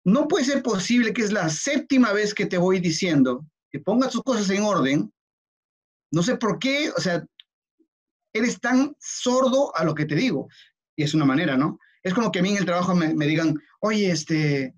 no 0.04 0.28
puede 0.28 0.44
ser 0.44 0.62
posible 0.62 1.14
que 1.14 1.22
es 1.22 1.32
la 1.32 1.48
séptima 1.48 2.12
vez 2.12 2.34
que 2.34 2.44
te 2.44 2.58
voy 2.58 2.80
diciendo 2.80 3.46
que 3.70 3.80
pongas 3.80 4.12
tus 4.12 4.22
cosas 4.22 4.50
en 4.50 4.62
orden. 4.62 5.10
No 6.10 6.22
sé 6.22 6.36
por 6.36 6.58
qué, 6.58 6.90
o 6.94 7.00
sea, 7.00 7.24
eres 8.38 8.60
tan 8.60 8.94
sordo 8.98 9.74
a 9.76 9.84
lo 9.84 9.94
que 9.94 10.06
te 10.06 10.14
digo. 10.14 10.48
Y 10.96 11.02
es 11.02 11.14
una 11.14 11.24
manera, 11.24 11.56
¿no? 11.56 11.78
Es 12.02 12.14
como 12.14 12.30
que 12.30 12.38
a 12.38 12.42
mí 12.42 12.50
en 12.50 12.58
el 12.58 12.66
trabajo 12.66 12.94
me, 12.94 13.26
digan, 13.26 13.60
oye, 13.80 14.10
este, 14.10 14.74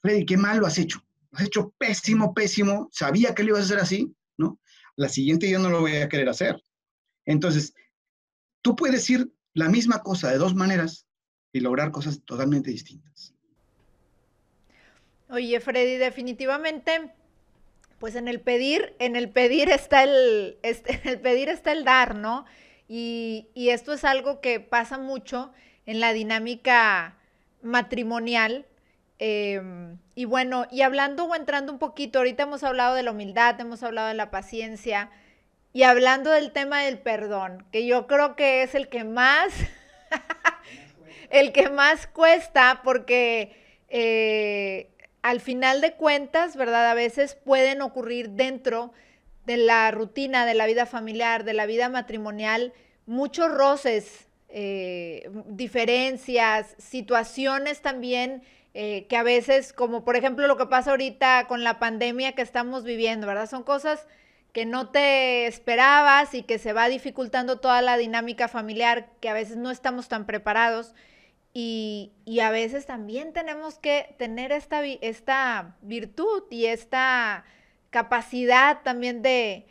Freddy, 0.00 0.24
qué 0.24 0.36
mal 0.36 0.58
lo 0.58 0.66
has 0.66 0.78
hecho. 0.78 1.00
Lo 1.30 1.38
has 1.38 1.46
hecho 1.46 1.74
pésimo, 1.78 2.32
pésimo. 2.32 2.88
Sabía 2.92 3.34
que 3.34 3.42
lo 3.42 3.50
ibas 3.50 3.62
a 3.62 3.64
hacer 3.64 3.78
así, 3.78 4.14
¿no? 4.36 4.60
La 4.96 5.08
siguiente 5.08 5.50
yo 5.50 5.58
no 5.58 5.70
lo 5.70 5.80
voy 5.80 5.96
a 5.96 6.08
querer 6.08 6.28
hacer. 6.28 6.62
Entonces, 7.26 7.74
tú 8.62 8.76
puedes 8.76 8.96
decir 8.96 9.32
la 9.54 9.68
misma 9.68 10.02
cosa 10.02 10.30
de 10.30 10.38
dos 10.38 10.54
maneras 10.54 11.06
y 11.52 11.60
lograr 11.60 11.90
cosas 11.90 12.22
totalmente 12.24 12.70
distintas. 12.70 13.34
Oye, 15.30 15.60
Freddy, 15.60 15.96
definitivamente, 15.96 17.12
pues 17.98 18.14
en 18.14 18.28
el 18.28 18.40
pedir, 18.40 18.94
en 18.98 19.16
el 19.16 19.30
pedir 19.30 19.68
está 19.68 20.04
el, 20.04 20.58
este, 20.62 20.94
en 21.02 21.08
el 21.08 21.20
pedir 21.20 21.48
está 21.48 21.72
el 21.72 21.84
dar, 21.84 22.14
¿no? 22.14 22.46
Y, 22.88 23.48
esto 23.54 23.92
es 23.92 24.04
algo 24.04 24.40
que 24.40 24.60
pasa 24.60 24.98
mucho 24.98 25.52
en 25.86 26.00
la 26.00 26.12
dinámica 26.12 27.16
matrimonial. 27.62 28.66
Em, 29.18 29.98
y 30.14 30.24
bueno, 30.24 30.66
y 30.70 30.82
hablando 30.82 31.24
o 31.24 31.34
entrando 31.34 31.72
un 31.72 31.78
poquito, 31.78 32.18
ahorita 32.18 32.44
hemos 32.44 32.64
hablado 32.64 32.94
de 32.94 33.02
la 33.02 33.10
humildad, 33.10 33.60
hemos 33.60 33.82
hablado 33.82 34.08
de 34.08 34.14
la 34.14 34.30
paciencia 34.30 35.10
y 35.72 35.82
hablando 35.82 36.30
del 36.30 36.52
tema 36.52 36.82
del 36.82 36.98
perdón, 36.98 37.66
que 37.70 37.86
yo 37.86 38.06
creo 38.06 38.36
que 38.36 38.62
es 38.62 38.74
el 38.74 38.88
que 38.88 39.04
más, 39.04 39.52
el 41.30 41.52
que 41.52 41.68
más 41.68 42.06
cuesta 42.06 42.80
porque 42.82 43.54
eh, 43.88 44.90
al 45.22 45.40
final 45.40 45.80
de 45.80 45.92
cuentas, 45.94 46.56
¿verdad? 46.56 46.90
A 46.90 46.94
veces 46.94 47.34
pueden 47.34 47.82
ocurrir 47.82 48.30
dentro 48.30 48.92
de 49.48 49.56
la 49.56 49.90
rutina, 49.90 50.44
de 50.44 50.52
la 50.52 50.66
vida 50.66 50.84
familiar, 50.84 51.42
de 51.42 51.54
la 51.54 51.64
vida 51.64 51.88
matrimonial, 51.88 52.74
muchos 53.06 53.50
roces, 53.50 54.28
eh, 54.50 55.30
diferencias, 55.46 56.76
situaciones 56.76 57.80
también 57.80 58.42
eh, 58.74 59.06
que 59.08 59.16
a 59.16 59.22
veces, 59.22 59.72
como 59.72 60.04
por 60.04 60.16
ejemplo 60.16 60.46
lo 60.46 60.58
que 60.58 60.66
pasa 60.66 60.90
ahorita 60.90 61.46
con 61.48 61.64
la 61.64 61.78
pandemia 61.78 62.32
que 62.32 62.42
estamos 62.42 62.84
viviendo, 62.84 63.26
¿verdad? 63.26 63.48
Son 63.48 63.62
cosas 63.62 64.06
que 64.52 64.66
no 64.66 64.90
te 64.90 65.46
esperabas 65.46 66.34
y 66.34 66.42
que 66.42 66.58
se 66.58 66.74
va 66.74 66.90
dificultando 66.90 67.58
toda 67.58 67.80
la 67.80 67.96
dinámica 67.96 68.48
familiar, 68.48 69.08
que 69.20 69.30
a 69.30 69.34
veces 69.34 69.56
no 69.56 69.70
estamos 69.70 70.08
tan 70.08 70.26
preparados. 70.26 70.94
Y, 71.54 72.12
y 72.26 72.40
a 72.40 72.50
veces 72.50 72.84
también 72.84 73.32
tenemos 73.32 73.78
que 73.78 74.14
tener 74.18 74.52
esta, 74.52 74.84
esta 74.84 75.76
virtud 75.80 76.42
y 76.50 76.66
esta 76.66 77.46
capacidad 77.90 78.82
también 78.82 79.22
de, 79.22 79.66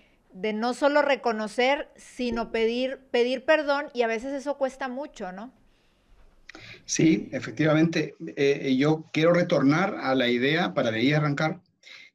no 0.53 0.73
solo 0.73 1.01
reconocer, 1.01 1.89
sino 1.95 2.51
pedir, 2.51 2.99
pedir 3.11 3.45
perdón 3.45 3.87
y 3.93 4.01
a 4.01 4.07
veces 4.07 4.33
eso 4.33 4.57
cuesta 4.57 4.87
mucho, 4.87 5.31
¿no? 5.31 5.51
Sí, 6.85 7.29
efectivamente. 7.31 8.15
Eh, 8.35 8.75
yo 8.77 9.05
quiero 9.11 9.33
retornar 9.33 9.95
a 9.99 10.15
la 10.15 10.27
idea, 10.29 10.73
para 10.73 10.91
de 10.91 10.99
ahí 10.99 11.13
arrancar, 11.13 11.61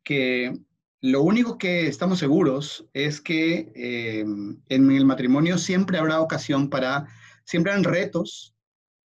que 0.03 0.59
lo 1.03 1.23
único 1.23 1.59
que 1.59 1.89
estamos 1.89 2.21
seguros 2.21 2.87
es 2.93 3.21
que 3.21 3.73
eh, 3.75 4.21
en 4.21 4.91
el 4.91 5.05
matrimonio 5.05 5.59
siempre 5.59 5.99
habrá 5.99 6.21
ocasión 6.21 6.71
para, 6.71 7.07
siempre 7.45 7.73
han 7.73 7.85
retos 7.85 8.55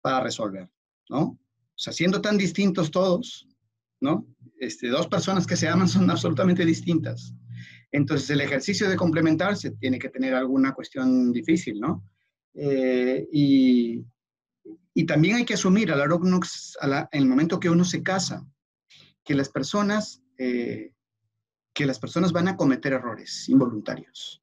para 0.01 0.21
resolver, 0.21 0.69
¿no? 1.09 1.21
O 1.21 1.77
sea, 1.77 1.91
siendo 1.91 2.21
tan 2.21 2.37
distintos 2.37 2.89
todos, 2.89 3.47
¿no? 3.99 4.25
Este, 4.63 4.87
dos 4.87 5.07
personas 5.07 5.45
que 5.45 5.57
se 5.57 5.67
aman 5.67 5.89
son 5.89 6.09
absolutamente 6.09 6.65
distintas. 6.65 7.33
Entonces, 7.91 8.29
el 8.29 8.39
ejercicio 8.39 8.89
de 8.89 8.95
complementarse 8.95 9.71
tiene 9.71 9.99
que 9.99 10.07
tener 10.07 10.33
alguna 10.33 10.73
cuestión 10.73 11.33
difícil, 11.33 11.81
¿no? 11.81 12.09
Eh, 12.53 13.27
y, 13.31 14.05
también 15.05 15.35
hay 15.35 15.45
que 15.45 15.55
asumir 15.55 15.91
a 15.91 15.97
la, 15.97 17.09
en 17.11 17.21
el 17.21 17.27
momento 17.27 17.59
que 17.59 17.69
uno 17.69 17.83
se 17.83 18.01
casa, 18.01 18.47
que 19.25 19.35
las 19.35 19.49
personas, 19.49 20.23
eh, 20.37 20.93
que 21.73 21.85
las 21.85 21.99
personas 21.99 22.31
van 22.31 22.47
a 22.47 22.55
cometer 22.55 22.93
errores 22.93 23.49
involuntarios. 23.49 24.41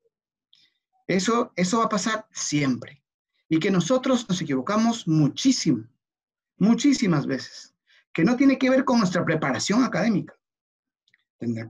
Eso, 1.07 1.53
eso 1.57 1.79
va 1.79 1.85
a 1.87 1.89
pasar 1.89 2.27
siempre. 2.31 3.03
Y 3.49 3.59
que 3.59 3.71
nosotros 3.71 4.29
nos 4.29 4.43
equivocamos 4.43 5.09
muchísimo, 5.09 5.89
muchísimas 6.59 7.27
veces 7.27 7.75
que 8.13 8.25
no 8.25 8.37
tiene 8.37 8.59
que 8.59 8.71
ver 8.71 8.85
con 8.85 8.99
nuestra 8.99 9.25
preparación 9.25 9.85
académica, 9.85 10.35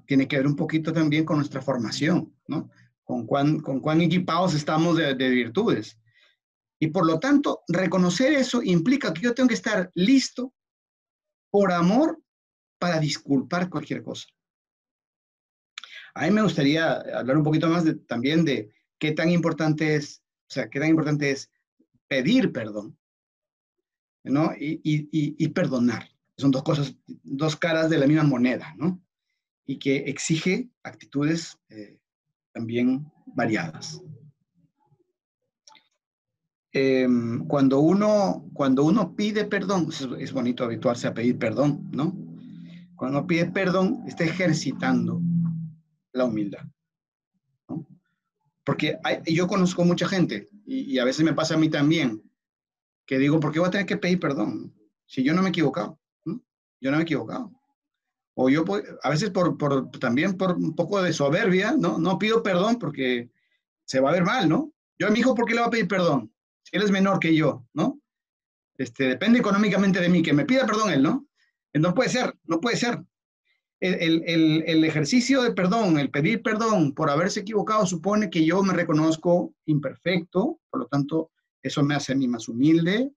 tiene 0.07 0.27
que 0.27 0.37
ver 0.37 0.47
un 0.47 0.57
poquito 0.57 0.93
también 0.93 1.25
con 1.25 1.37
nuestra 1.37 1.63
formación, 1.63 2.35
¿no? 2.49 2.71
Con 3.05 3.27
cuán, 3.27 3.61
con 3.61 3.81
cuán 3.81 4.01
equipados 4.01 4.55
estamos 4.55 4.97
de, 4.97 5.15
virtudes. 5.15 5.99
Y 6.81 6.89
por 6.89 7.07
lo 7.07 7.21
tanto, 7.21 7.63
reconocer 7.69 8.33
eso 8.33 8.63
implica 8.63 9.13
que 9.13 9.23
yo 9.23 9.35
tengo 9.35 9.49
que 9.49 9.55
estar 9.55 9.91
listo 9.95 10.53
por 11.51 11.73
amor 11.73 12.21
para 12.79 12.99
disculpar 12.99 13.69
cualquier 13.69 14.03
cosa. 14.03 14.27
A 16.15 16.25
mí 16.25 16.31
me 16.31 16.43
gustaría 16.43 16.93
hablar 16.93 17.37
un 17.37 17.45
poquito 17.45 17.69
más 17.69 17.85
de, 17.85 17.95
también 17.95 18.45
de 18.45 18.73
qué 18.99 19.13
tan 19.13 19.31
importante 19.31 19.95
es, 19.95 20.23
o 20.49 20.53
sea, 20.53 20.69
qué 20.69 20.81
tan 20.81 20.89
importante 20.89 21.31
es 21.31 21.51
pedir 22.09 22.51
perdón, 22.53 22.99
¿no? 24.25 24.53
Y, 24.59 24.81
y, 24.83 25.09
y 25.13 25.49
perdonar 25.49 26.10
son 26.41 26.51
dos 26.51 26.63
cosas, 26.63 26.97
dos 27.07 27.57
caras 27.57 27.91
de 27.91 27.99
la 27.99 28.07
misma 28.07 28.25
moneda, 28.25 28.75
¿no? 28.77 29.01
Y 29.67 29.79
que 29.79 29.97
exige 29.97 30.69
actitudes 30.83 31.59
eh, 31.69 31.99
también 32.53 33.11
variadas. 33.27 34.03
Em, 36.73 37.47
cuando, 37.47 37.81
uno, 37.81 38.49
cuando 38.55 38.85
uno 38.85 39.15
pide 39.15 39.45
perdón, 39.45 39.89
es, 40.19 40.33
bonito 40.33 40.65
habituarse 40.65 41.07
a 41.07 41.15
pedir 41.15 41.39
perdón, 41.39 41.89
¿no? 41.93 42.17
Cuando 42.97 43.19
uno 43.19 43.27
pide 43.27 43.47
perdón, 43.47 44.05
está 44.07 44.25
ejercitando 44.25 45.21
la 46.13 46.25
humildad. 46.25 46.65
¿no? 47.69 47.87
Porque 48.65 48.99
yo 49.27 49.47
conozco 49.47 49.85
mucha 49.85 50.07
gente, 50.07 50.49
y, 50.65 50.95
y, 50.95 50.99
a 50.99 51.05
veces 51.05 51.25
me 51.25 51.35
pasa 51.35 51.55
a 51.55 51.59
mí 51.59 51.69
también, 51.69 52.23
que 53.07 53.19
digo, 53.19 53.41
¿por 53.41 53.53
qué 53.53 53.59
voy 53.59 53.69
a 53.69 53.73
tener 53.73 53.87
que 53.87 53.97
pedir 53.97 54.21
perdón? 54.21 54.73
Si 55.07 55.25
yo 55.25 55.35
no 55.35 55.43
me 55.43 55.49
he 55.49 55.51
equivocado 55.51 56.00
yo 56.81 56.91
no 56.91 56.97
me 56.97 57.03
he 57.03 57.05
equivocado. 57.05 57.53
O 58.35 58.49
yo 58.49 58.65
a 59.03 59.11
veces 59.11 59.31
por, 59.31 59.57
también 59.99 60.37
por 60.37 60.57
un 60.57 60.75
poco 60.75 61.03
de 61.03 61.13
soberbia, 61.13 61.75
¿no? 61.79 61.99
No 61.99 62.19
pido 62.19 62.43
perdón 62.43 62.79
porque 62.79 63.31
se 63.85 64.01
va 64.01 64.11
a 64.11 64.15
ver 64.15 64.25
mal, 64.25 64.49
¿no? 64.49 64.73
Yo 64.99 65.09
a 65.09 65.11
mi 65.11 65.21
hijo, 65.21 65.35
¿por 65.35 65.47
qué 65.47 65.55
le 65.55 65.61
voy 65.61 65.69
a 65.69 65.71
pedir 65.71 65.89
perdón? 65.89 66.33
Él 66.73 66.83
es 66.83 66.91
menor 66.91 67.19
que 67.19 67.35
yo, 67.35 67.67
¿no? 67.75 68.01
Este, 68.79 69.05
depende 69.05 69.39
económicamente 69.39 70.01
de 70.01 70.09
mí, 70.09 70.23
que 70.23 70.33
me 70.33 70.47
pida 70.47 70.67
perdón 70.67 70.91
él, 70.91 71.03
¿no? 71.03 71.27
No 71.75 71.95
puede 71.95 72.09
ser, 72.09 72.39
no 72.45 72.61
puede 72.61 72.77
ser. 72.77 73.05
El, 73.81 74.23
el, 74.27 74.65
el, 74.67 74.85
ejercicio 74.85 75.43
de 75.43 75.53
perdón, 75.53 75.99
el 75.99 76.11
pedir 76.11 76.43
perdón 76.43 76.95
por 76.95 77.09
haberse 77.09 77.41
equivocado, 77.41 77.87
supone 77.87 78.29
que 78.29 78.45
yo 78.45 78.63
me 78.63 78.75
reconozco 78.75 79.55
imperfecto, 79.65 80.61
por 80.71 80.81
lo 80.81 80.87
tanto, 80.87 81.31
eso 81.63 81.83
me 81.83 81.95
hace 81.95 82.13
a 82.13 82.17
mí 82.17 82.29
más 82.29 82.49
humilde. 82.49 83.11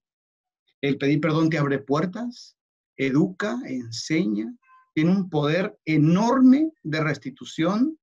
El 0.82 0.98
pedir 0.98 1.20
perdón 1.20 1.50
te 1.50 1.58
abre 1.58 1.80
puertas, 1.80 2.58
educa, 2.98 3.60
enseña, 3.66 4.54
tiene 4.94 5.12
un 5.12 5.30
poder 5.30 5.78
enorme 5.86 6.72
de 6.84 7.02
restitución 7.02 7.98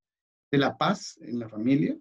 de 0.51 0.57
la 0.57 0.77
paz 0.77 1.17
en 1.21 1.39
la 1.39 1.47
familia. 1.47 1.97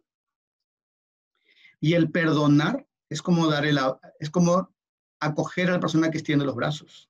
Y 1.81 1.95
el 1.95 2.11
perdonar 2.11 2.87
es 3.09 3.23
como 3.23 3.47
dar 3.47 3.65
el, 3.65 3.79
es 4.19 4.31
como 4.31 4.75
acoger 5.21 5.69
a 5.69 5.75
la 5.75 5.81
persona 5.81 6.11
que 6.11 6.19
extiende 6.19 6.45
los 6.45 6.55
brazos 6.55 7.09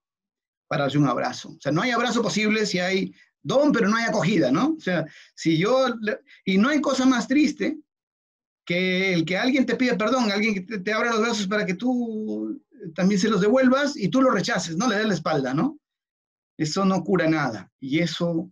para 0.69 0.85
darle 0.85 0.99
un 0.99 1.09
abrazo. 1.09 1.51
O 1.51 1.61
sea, 1.61 1.73
no 1.73 1.83
hay 1.83 1.91
abrazo 1.91 2.23
posible 2.23 2.67
si 2.67 2.79
hay 2.79 3.15
don, 3.43 3.73
pero 3.73 3.89
no 3.89 3.97
hay 3.97 4.05
acogida, 4.05 4.51
¿no? 4.51 4.75
O 4.77 4.81
sea, 4.81 5.07
si 5.35 5.59
yo, 5.59 5.87
y 6.45 6.59
no 6.59 6.69
hay 6.69 6.81
cosa 6.81 7.07
más 7.07 7.27
triste 7.27 7.79
que 8.65 9.13
el 9.13 9.25
que 9.25 9.37
alguien 9.37 9.67
te 9.67 9.75
pide 9.75 9.97
perdón, 9.97 10.31
alguien 10.31 10.55
que 10.55 10.79
te 10.79 10.93
abra 10.93 11.11
los 11.11 11.21
brazos 11.21 11.47
para 11.49 11.67
que 11.67 11.75
tú 11.75 12.63
también 12.95 13.21
se 13.21 13.29
los 13.29 13.41
devuelvas 13.41 13.97
y 13.97 14.09
tú 14.09 14.23
lo 14.23 14.31
rechaces, 14.31 14.77
no 14.77 14.89
le 14.89 14.97
des 14.97 15.07
la 15.07 15.15
espalda, 15.15 15.55
¿no? 15.55 15.79
Eso 16.57 16.85
no 16.85 17.03
cura 17.03 17.29
nada. 17.29 17.71
Y 17.81 18.01
eso, 18.01 18.51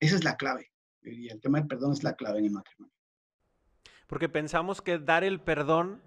esa 0.00 0.16
es 0.16 0.24
la 0.24 0.36
clave. 0.36 0.70
Y 1.02 1.28
el 1.28 1.40
tema 1.40 1.58
del 1.58 1.68
perdón 1.68 1.92
es 1.92 2.02
la 2.02 2.14
clave 2.14 2.38
en 2.38 2.46
el 2.46 2.52
matrimonio. 2.52 2.94
Porque 4.06 4.28
pensamos 4.28 4.80
que 4.80 4.98
dar 4.98 5.24
el 5.24 5.40
perdón 5.40 6.02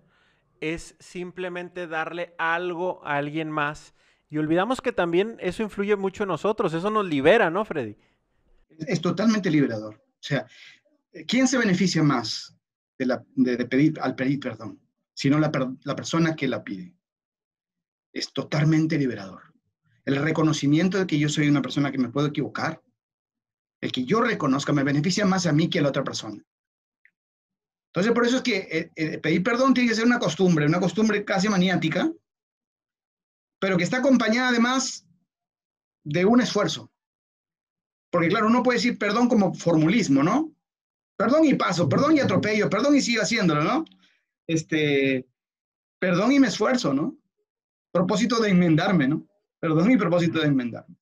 es 0.62 0.96
simplemente 1.00 1.88
darle 1.88 2.34
algo 2.38 3.06
a 3.06 3.18
alguien 3.18 3.52
más. 3.52 3.94
Y 4.30 4.38
olvidamos 4.38 4.82
que 4.82 4.92
también 4.92 5.38
eso 5.40 5.64
influye 5.64 5.96
mucho 5.96 6.24
en 6.24 6.30
nosotros, 6.30 6.74
eso 6.74 6.90
nos 6.90 7.06
libera, 7.06 7.50
¿no, 7.50 7.64
Freddy? 7.64 7.96
Es 8.70 9.02
totalmente 9.02 9.50
liberador. 9.50 9.96
O 9.96 10.20
sea, 10.20 10.46
¿quién 11.28 11.48
se 11.48 11.58
beneficia 11.58 12.04
más 12.04 12.56
de, 12.98 13.06
la, 13.06 13.24
de, 13.36 13.66
pedir, 13.66 14.00
al 14.02 14.16
pedir 14.16 14.40
perdón? 14.40 14.80
Sino 15.14 15.40
la, 15.40 15.52
la 15.84 15.96
persona 15.96 16.36
que 16.36 16.48
la 16.48 16.64
pide. 16.64 16.97
Es 18.18 18.34
totalmente 18.34 18.98
liberador. 18.98 19.54
El 20.04 20.16
reconocimiento 20.16 20.98
de 20.98 21.06
que 21.06 21.20
yo 21.20 21.30
soy 21.30 21.50
una 21.50 21.62
persona 21.62 21.92
que 21.92 22.00
me 22.00 22.10
puedo 22.10 22.28
equivocar, 22.28 22.82
el 23.80 23.92
que 23.92 24.06
yo 24.06 24.22
reconozca 24.22 24.74
me 24.74 24.84
beneficia 24.84 25.24
más 25.24 25.46
a 25.46 25.54
mí 25.54 25.70
que 25.70 25.78
a 25.78 25.82
la 25.84 25.90
otra 25.90 26.04
persona. 26.04 26.44
Entonces, 27.90 28.14
por 28.14 28.26
eso 28.26 28.38
es 28.38 28.42
que 28.42 28.58
eh, 28.58 28.92
eh, 28.96 29.18
pedir 29.20 29.44
perdón 29.44 29.76
tiene 29.76 29.90
que 29.90 29.96
ser 29.96 30.06
una 30.06 30.18
costumbre, 30.18 30.66
una 30.66 30.80
costumbre 30.80 31.24
casi 31.24 31.48
maniática, 31.48 32.12
pero 33.60 33.78
que 33.78 33.84
está 33.84 33.98
acompañada 33.98 34.50
además 34.50 35.06
de 36.04 36.26
un 36.26 36.42
esfuerzo. 36.42 36.92
Porque 38.10 38.30
claro, 38.30 38.48
uno 38.48 38.64
puede 38.64 38.80
decir 38.80 38.98
perdón 38.98 39.30
como 39.30 39.54
formulismo, 39.54 40.24
¿no? 40.24 40.52
Perdón 41.18 41.46
y 41.46 41.54
paso, 41.54 41.88
perdón 41.88 42.18
y 42.18 42.20
atropello, 42.20 42.68
perdón 42.68 42.96
y 42.96 43.02
sigo 43.02 43.22
haciéndolo, 43.22 43.64
¿no? 43.64 43.86
Este, 44.48 45.28
perdón 46.00 46.32
y 46.32 46.40
me 46.40 46.48
esfuerzo, 46.48 46.96
¿no? 46.96 47.16
Propósito 47.92 48.40
de 48.40 48.50
enmendarme, 48.50 49.08
¿no? 49.08 49.28
Perdón 49.60 49.92
y 49.92 49.98
propósito 49.98 50.40
de 50.40 50.48
enmendarme. 50.48 50.96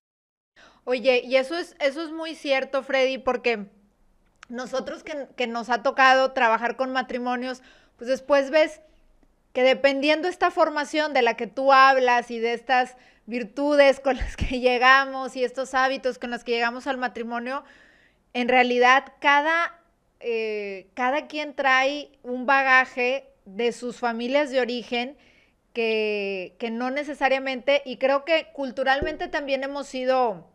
Oye, 0.84 1.22
y 1.26 1.36
eso 1.36 1.58
es, 1.58 1.76
eso 1.80 2.04
es 2.04 2.12
muy 2.12 2.36
cierto, 2.36 2.84
Freddy, 2.84 3.18
porque 3.18 3.68
nosotros 4.50 5.04
que, 5.04 5.28
que 5.36 5.48
nos 5.48 5.70
ha 5.70 5.82
tocado 5.82 6.32
trabajar 6.32 6.76
con 6.76 6.94
matrimonios, 6.94 7.64
pues 7.98 8.08
después 8.08 8.52
ves 8.52 8.82
que 9.54 9.64
dependiendo 9.64 10.28
esta 10.28 10.52
formación 10.52 11.14
de 11.14 11.22
la 11.22 11.36
que 11.36 11.48
tú 11.48 11.74
hablas 11.74 12.30
y 12.30 12.40
de 12.40 12.54
estas 12.54 12.96
virtudes 13.26 14.00
con 14.00 14.18
las 14.18 14.36
que 14.36 14.60
llegamos 14.60 15.36
y 15.36 15.44
estos 15.44 15.74
hábitos 15.74 16.20
con 16.20 16.30
los 16.30 16.44
que 16.44 16.52
llegamos 16.52 16.88
al 16.88 16.98
matrimonio, 16.98 17.64
en 18.34 18.50
realidad 18.50 19.14
cada, 19.20 19.80
eh, 20.20 20.88
cada 20.94 21.28
quien 21.28 21.56
trae 21.56 22.12
un 22.22 22.46
bagaje 22.46 23.30
de 23.46 23.72
sus 23.72 23.98
familias 23.98 24.52
de 24.52 24.60
origen 24.60 25.18
que, 25.76 26.56
que, 26.58 26.72
no 26.72 26.90
necesariamente, 26.90 27.84
y 27.86 27.98
creo 27.98 28.24
que 28.24 28.48
culturalmente 28.54 29.28
también 29.28 29.62
hemos 29.64 29.94
ido, 29.94 30.48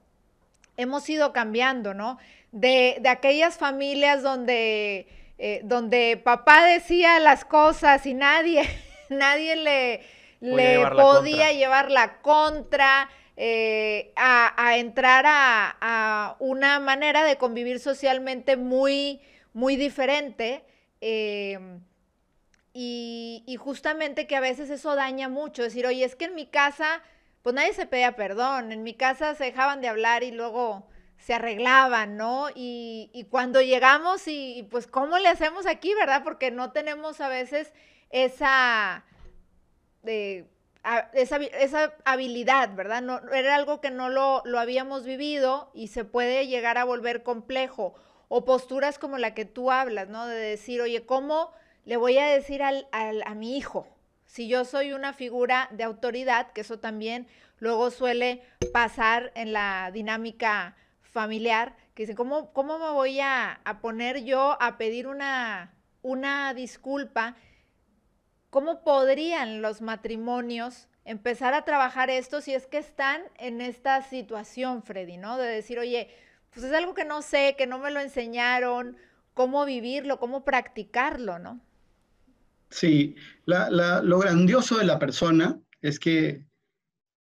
hemos 0.78 1.08
ido 1.10 1.34
cambiando, 1.34 1.92
¿no? 1.92 2.18
De, 2.50 2.96
de 3.00 3.08
aquellas 3.10 3.58
familias 3.58 4.22
donde, 4.22 5.06
eh, 5.38 5.60
donde 5.62 6.16
papá 6.16 6.64
decía 6.64 7.20
las 7.20 7.44
cosas 7.44 8.06
y 8.06 8.14
nadie, 8.14 8.62
nadie 9.10 9.56
le, 9.56 10.02
le 10.40 10.78
llevar 10.78 10.96
podía 10.96 11.52
llevar 11.52 11.90
la 11.90 12.20
contra. 12.22 13.08
Eh, 13.42 14.12
a, 14.16 14.76
entrar 14.76 15.24
a, 15.26 16.36
una 16.40 16.78
manera 16.78 17.24
de 17.24 17.38
convivir 17.38 17.80
socialmente 17.80 18.58
muy, 18.58 19.22
muy 19.54 19.76
diferente. 19.76 20.62
Em, 21.00 21.80
y, 22.72 23.56
justamente 23.58 24.26
que 24.26 24.36
a 24.36 24.40
veces 24.40 24.70
eso 24.70 24.94
daña 24.94 25.28
mucho, 25.28 25.62
decir, 25.62 25.86
oye, 25.86 26.04
es 26.04 26.14
que 26.14 26.26
en 26.26 26.34
mi 26.34 26.46
casa, 26.46 27.02
pues 27.42 27.54
nadie 27.54 27.72
se 27.72 27.86
pedía 27.86 28.14
perdón, 28.14 28.70
en 28.70 28.82
mi 28.82 28.94
casa 28.94 29.34
se 29.34 29.44
dejaban 29.44 29.80
de 29.80 29.88
hablar 29.88 30.22
y 30.22 30.30
luego 30.30 30.86
se 31.18 31.34
arreglaban, 31.34 32.16
¿no? 32.16 32.48
Y, 32.54 33.26
cuando 33.30 33.60
llegamos 33.60 34.22
y, 34.26 34.68
pues, 34.70 34.86
¿cómo 34.86 35.18
le 35.18 35.28
hacemos 35.28 35.66
aquí, 35.66 35.94
verdad? 35.94 36.22
Porque 36.24 36.50
no 36.50 36.72
tenemos 36.72 37.20
a 37.20 37.28
veces 37.28 37.72
esa 38.10 39.04
de 40.02 40.48
esa, 41.12 41.36
esa, 41.36 41.94
habilidad, 42.04 42.74
¿verdad? 42.74 43.02
No, 43.02 43.18
era 43.32 43.54
algo 43.54 43.80
que 43.80 43.90
no 43.90 44.08
lo, 44.08 44.42
lo, 44.46 44.58
habíamos 44.58 45.04
vivido 45.04 45.70
y 45.74 45.88
se 45.88 46.04
puede 46.04 46.46
llegar 46.46 46.78
a 46.78 46.84
volver 46.84 47.22
complejo. 47.22 47.94
O 48.28 48.44
posturas 48.44 48.98
como 48.98 49.18
la 49.18 49.34
que 49.34 49.44
tú 49.44 49.70
hablas, 49.70 50.08
¿no? 50.08 50.26
De 50.26 50.38
decir, 50.38 50.80
oye, 50.80 51.04
¿cómo 51.04 51.52
le 51.84 51.96
voy 51.96 52.18
a 52.18 52.26
decir 52.26 52.62
al, 52.62 52.86
a 52.92 53.34
mi 53.34 53.56
hijo? 53.56 53.88
Si 54.26 54.48
yo 54.48 54.64
soy 54.64 54.92
una 54.92 55.12
figura 55.12 55.68
de 55.72 55.84
autoridad, 55.84 56.52
que 56.52 56.60
eso 56.60 56.78
también 56.78 57.26
luego 57.58 57.90
suele 57.90 58.42
pasar 58.72 59.32
en 59.34 59.52
la 59.52 59.90
dinámica 59.92 60.76
familiar, 61.02 61.76
que 61.94 62.04
dicen, 62.04 62.16
¿cómo, 62.16 62.52
cómo 62.52 62.78
me 62.78 62.90
voy 62.90 63.20
a, 63.20 63.60
a 63.64 63.80
poner 63.80 64.24
yo 64.24 64.56
a 64.60 64.78
pedir 64.78 65.08
una, 65.08 65.74
una 66.02 66.54
disculpa? 66.54 67.36
¿Cómo 68.50 68.84
podrían 68.84 69.62
los 69.62 69.80
matrimonios 69.80 70.88
empezar 71.04 71.54
a 71.54 71.64
trabajar 71.64 72.10
esto 72.10 72.40
si 72.40 72.54
es 72.54 72.66
que 72.66 72.78
están 72.78 73.22
en 73.36 73.60
esta 73.60 74.02
situación, 74.02 74.82
Freddy, 74.82 75.16
¿no? 75.16 75.38
De 75.38 75.48
decir, 75.48 75.78
oye, 75.78 76.08
pues 76.50 76.64
es 76.64 76.72
algo 76.72 76.94
que 76.94 77.04
no 77.04 77.22
sé, 77.22 77.56
que 77.56 77.66
no 77.66 77.78
me 77.78 77.90
lo 77.90 78.00
enseñaron, 78.00 78.96
cómo 79.34 79.64
vivirlo, 79.64 80.18
cómo 80.18 80.44
practicarlo, 80.44 81.38
¿no? 81.38 81.60
Sí, 82.70 83.16
lo 83.46 84.18
grandioso 84.18 84.78
de 84.78 84.84
la 84.84 84.98
persona 84.98 85.60
es 85.80 85.98
que 85.98 86.44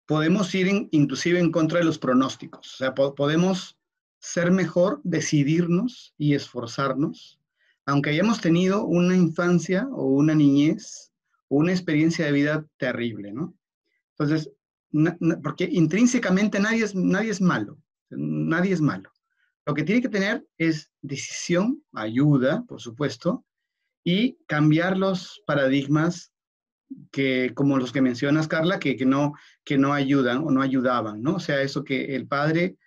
podemos 0.05 0.53
ir 0.53 0.87
inclusive 0.91 1.39
en 1.39 1.51
contra 1.51 1.79
de 1.79 1.85
los 1.85 1.97
pronósticos, 1.97 2.73
o 2.73 2.77
sea, 2.77 2.93
podemos 2.93 3.77
ser 4.19 4.51
mejor, 4.51 4.99
decidirnos 5.03 6.13
y 6.17 6.33
esforzarnos, 6.33 7.39
aunque 7.85 8.09
hayamos 8.09 8.41
tenido 8.41 8.85
una 8.85 9.15
infancia 9.15 9.87
o 9.91 10.05
una 10.05 10.35
niñez 10.35 11.07
una 11.49 11.71
experiencia 11.71 12.25
de 12.25 12.31
vida 12.31 12.65
terrible, 12.77 13.31
¿no? 13.31 13.55
Entonces, 14.17 14.51
porque 15.43 15.69
intrínsecamente 15.71 16.59
nadie 16.59 16.83
es, 16.83 16.95
nadie 16.95 17.31
es 17.31 17.41
malo, 17.41 17.77
nadie 18.09 18.73
es 18.73 18.81
malo. 18.81 19.11
Lo 19.65 19.73
que 19.73 19.83
tiene 19.83 20.01
que 20.01 20.09
tener 20.09 20.45
es 20.57 20.91
decisión, 21.01 21.83
ayuda, 21.93 22.63
por 22.67 22.81
supuesto, 22.81 23.45
y 24.07 24.37
cambiar 24.47 24.97
los 24.97 25.43
paradigmas 25.45 26.31
que, 27.11 27.51
como 27.53 27.77
los 27.77 27.91
que 27.91 28.01
mencionas, 28.01 28.47
Carla, 28.47 28.79
que, 28.79 28.95
que, 28.95 29.05
no, 29.05 29.33
que 29.65 29.77
no 29.77 29.91
ayudan 29.91 30.37
o 30.45 30.49
no 30.49 30.61
ayudaban, 30.61 31.21
¿no? 31.21 31.35
O 31.35 31.39
sea, 31.41 31.61
eso 31.61 31.83
que 31.83 32.15
el 32.15 32.25
padre, 32.25 32.77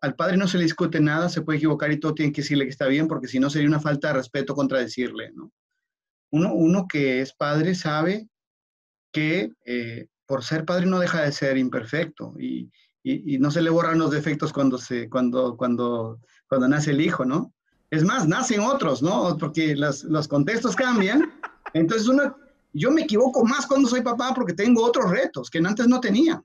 al 0.00 0.14
padre 0.14 0.38
no 0.38 0.48
se 0.48 0.56
le 0.56 0.64
discute 0.64 1.00
nada, 1.00 1.28
se 1.28 1.42
puede 1.42 1.58
equivocar 1.58 1.92
y 1.92 2.00
todo 2.00 2.14
tiene 2.14 2.32
que 2.32 2.40
decirle 2.40 2.64
que 2.64 2.70
está 2.70 2.86
bien, 2.86 3.08
porque 3.08 3.28
si 3.28 3.38
no 3.38 3.50
sería 3.50 3.68
una 3.68 3.78
falta 3.78 4.08
de 4.08 4.14
respeto 4.14 4.54
contradecirle, 4.54 5.32
¿no? 5.32 5.52
Uno, 6.30 6.86
que 6.88 7.20
es 7.20 7.34
padre 7.34 7.74
sabe 7.74 8.26
que 9.12 9.52
eh, 9.66 10.06
por 10.24 10.44
ser 10.44 10.64
padre 10.64 10.86
no 10.86 10.98
deja 10.98 11.20
de 11.20 11.32
ser 11.32 11.58
imperfecto 11.58 12.34
y, 12.40 12.70
no 13.38 13.50
se 13.50 13.60
le 13.60 13.68
borran 13.68 13.98
los 13.98 14.10
defectos 14.10 14.50
cuando, 14.50 14.78
se, 14.78 15.10
cuando, 15.10 15.58
cuando, 15.58 16.20
cuando 16.48 16.68
nace 16.68 16.92
el 16.92 17.02
hijo, 17.02 17.26
¿no? 17.26 17.53
Es 17.94 18.02
más, 18.02 18.26
nacen 18.26 18.58
otros, 18.58 19.02
¿no? 19.02 19.36
Porque 19.38 19.76
los, 19.76 20.02
los 20.02 20.26
contextos 20.26 20.74
cambian. 20.74 21.32
Entonces, 21.74 22.08
uno, 22.08 22.36
yo 22.72 22.90
me 22.90 23.02
equivoco 23.02 23.44
más 23.44 23.66
cuando 23.66 23.88
soy 23.88 24.02
papá 24.02 24.32
porque 24.34 24.52
tengo 24.52 24.82
otros 24.82 25.08
retos 25.12 25.48
que 25.48 25.58
antes 25.58 25.86
no 25.86 26.00
tenía. 26.00 26.42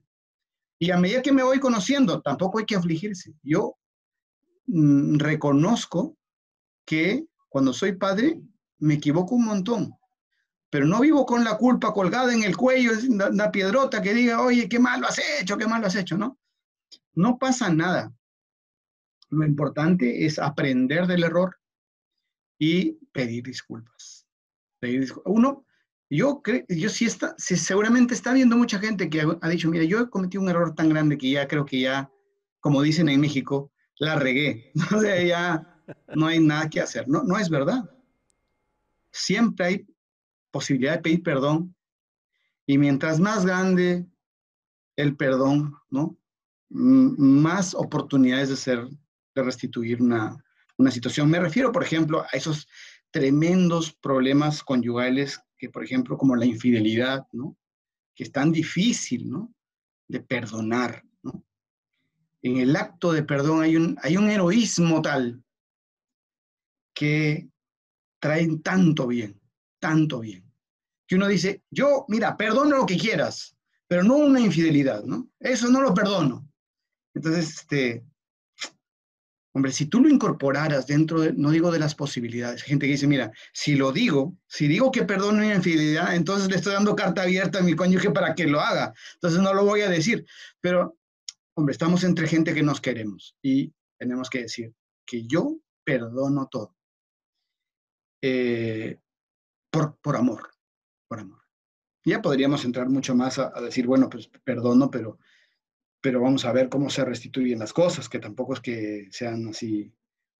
Y 0.77 0.91
a 0.91 0.97
medida 0.97 1.23
que 1.23 1.31
me 1.31 1.41
voy 1.41 1.59
conociendo, 1.59 2.21
tampoco 2.21 2.59
hay 2.59 2.65
que 2.65 2.75
afligirse. 2.75 3.33
Yo 3.41 3.75
mm, 4.67 5.17
reconozco 5.17 6.15
que 6.85 7.25
cuando 7.49 7.73
soy 7.73 7.93
padre 7.93 8.39
me 8.77 8.93
equivoco 8.93 9.33
un 9.33 9.45
montón, 9.45 9.93
pero 10.69 10.85
no 10.85 10.99
vivo 10.99 11.25
con 11.25 11.43
la 11.43 11.57
culpa 11.57 11.93
colgada 11.93 12.31
en 12.31 12.43
el 12.43 12.55
cuello, 12.55 12.91
una 13.09 13.51
piedrota 13.51 14.03
que 14.03 14.13
diga, 14.13 14.39
oye, 14.39 14.69
qué 14.69 14.77
mal 14.77 15.01
lo 15.01 15.07
has 15.07 15.19
hecho, 15.39 15.57
qué 15.57 15.65
mal 15.65 15.81
lo 15.81 15.87
has 15.87 15.95
hecho, 15.95 16.15
¿no? 16.15 16.37
No 17.15 17.39
pasa 17.39 17.73
nada. 17.73 18.13
Lo 19.29 19.45
importante 19.45 20.25
es 20.25 20.39
aprender 20.39 21.07
del 21.07 21.23
error 21.23 21.57
y 22.57 22.93
pedir 23.11 23.43
disculpas. 23.43 24.27
Uno, 25.25 25.65
yo 26.09 26.41
creo, 26.41 26.63
yo 26.69 26.89
sí 26.89 27.05
está, 27.05 27.35
seguramente 27.37 28.13
está 28.13 28.33
viendo 28.33 28.57
mucha 28.57 28.79
gente 28.79 29.09
que 29.09 29.21
ha, 29.41 29.49
dicho, 29.49 29.69
mira, 29.69 29.83
yo 29.83 29.99
he 29.99 30.09
cometido 30.09 30.43
un 30.43 30.49
error 30.49 30.73
tan 30.73 30.89
grande 30.89 31.17
que 31.17 31.31
ya 31.31 31.47
creo 31.47 31.65
que 31.65 31.81
ya, 31.81 32.11
como 32.59 32.81
dicen 32.81 33.09
en 33.09 33.21
México, 33.21 33.71
la 33.97 34.15
regué. 34.15 34.71
O 34.95 34.99
sea, 34.99 35.21
ya 35.23 35.83
no 36.15 36.27
hay 36.27 36.39
nada 36.39 36.69
que 36.69 36.81
hacer. 36.81 37.07
No, 37.07 37.23
no 37.23 37.37
es 37.37 37.49
verdad 37.49 37.89
siempre 39.11 39.65
hay 39.65 39.87
posibilidad 40.51 40.93
de 40.93 41.01
pedir 41.01 41.23
perdón. 41.23 41.75
Y 42.65 42.77
mientras 42.77 43.19
más 43.19 43.45
grande 43.45 44.05
el 44.95 45.15
perdón, 45.15 45.75
¿no? 45.89 46.15
más 46.71 47.73
oportunidades 47.73 48.49
de 48.49 48.55
ser 48.55 48.87
restituir 49.43 50.01
una, 50.01 50.37
una 50.77 50.91
situación. 50.91 51.29
Me 51.29 51.39
refiero, 51.39 51.71
por 51.71 51.83
ejemplo, 51.83 52.21
a 52.21 52.37
esos 52.37 52.67
tremendos 53.11 53.93
problemas 53.93 54.63
conyugales 54.63 55.41
que, 55.57 55.69
por 55.69 55.83
ejemplo, 55.83 56.17
como 56.17 56.35
la 56.35 56.45
infidelidad, 56.45 57.27
¿no? 57.31 57.57
Que 58.15 58.23
es 58.23 58.31
tan 58.31 58.51
difícil, 58.51 59.29
¿no? 59.29 59.53
De 60.07 60.21
perdonar, 60.21 61.03
¿no? 61.21 61.43
En 62.41 62.57
el 62.57 62.75
acto 62.75 63.11
de 63.11 63.23
perdón 63.23 63.61
hay 63.61 63.75
un, 63.75 63.97
hay 64.01 64.17
un 64.17 64.29
heroísmo 64.29 65.01
tal 65.01 65.43
que 66.93 67.49
traen 68.19 68.61
tanto 68.61 69.07
bien, 69.07 69.39
tanto 69.79 70.19
bien, 70.19 70.49
que 71.07 71.15
uno 71.15 71.27
dice, 71.27 71.63
yo, 71.69 72.05
mira, 72.07 72.37
perdono 72.37 72.77
lo 72.77 72.85
que 72.85 72.97
quieras, 72.97 73.55
pero 73.87 74.03
no 74.03 74.17
una 74.17 74.39
infidelidad, 74.39 75.03
¿no? 75.03 75.29
Eso 75.39 75.69
no 75.69 75.81
lo 75.81 75.93
perdono. 75.93 76.47
Entonces, 77.13 77.49
este, 77.55 78.05
Hombre, 79.51 79.71
si 79.71 79.87
tú 79.87 79.99
lo 79.99 80.09
incorporaras 80.09 80.85
dentro, 80.85 81.21
de, 81.21 81.33
no 81.33 81.49
digo 81.49 81.71
de 81.71 81.79
las 81.79 81.95
posibilidades, 81.95 82.61
gente 82.61 82.85
que 82.85 82.91
dice, 82.91 83.07
mira, 83.07 83.31
si 83.51 83.75
lo 83.75 83.91
digo, 83.91 84.37
si 84.47 84.67
digo 84.67 84.91
que 84.91 85.05
perdono 85.05 85.41
mi 85.41 85.51
infidelidad, 85.51 86.15
entonces 86.15 86.49
le 86.49 86.57
estoy 86.57 86.73
dando 86.73 86.95
carta 86.95 87.23
abierta 87.23 87.59
a 87.59 87.63
mi 87.63 87.75
cónyuge 87.75 88.11
para 88.11 88.35
que 88.35 88.45
lo 88.45 88.59
haga. 88.59 88.93
Entonces 89.15 89.41
no 89.41 89.53
lo 89.53 89.65
voy 89.65 89.81
a 89.81 89.89
decir. 89.89 90.25
Pero, 90.61 90.97
hombre, 91.55 91.71
estamos 91.71 92.03
entre 92.03 92.27
gente 92.27 92.53
que 92.53 92.61
nos 92.61 92.79
queremos 92.79 93.35
y 93.41 93.73
tenemos 93.97 94.29
que 94.29 94.43
decir 94.43 94.73
que 95.05 95.25
yo 95.25 95.57
perdono 95.83 96.47
todo. 96.47 96.75
Eh, 98.21 98.99
por, 99.71 99.97
por 99.97 100.15
amor, 100.15 100.51
por 101.07 101.19
amor. 101.19 101.41
Ya 102.05 102.21
podríamos 102.21 102.65
entrar 102.65 102.87
mucho 102.87 103.15
más 103.15 103.39
a, 103.39 103.51
a 103.55 103.61
decir, 103.61 103.87
bueno, 103.87 104.09
pues 104.09 104.29
perdono, 104.43 104.91
pero 104.91 105.17
pero 106.01 106.21
vamos 106.21 106.45
a 106.45 106.51
ver 106.51 106.69
cómo 106.69 106.89
se 106.89 107.03
restituyen 107.03 107.59
las 107.59 107.73
cosas, 107.73 108.09
que 108.09 108.19
tampoco 108.19 108.53
es 108.53 108.59
que 108.61 109.07
sean 109.11 109.49
así 109.49 109.91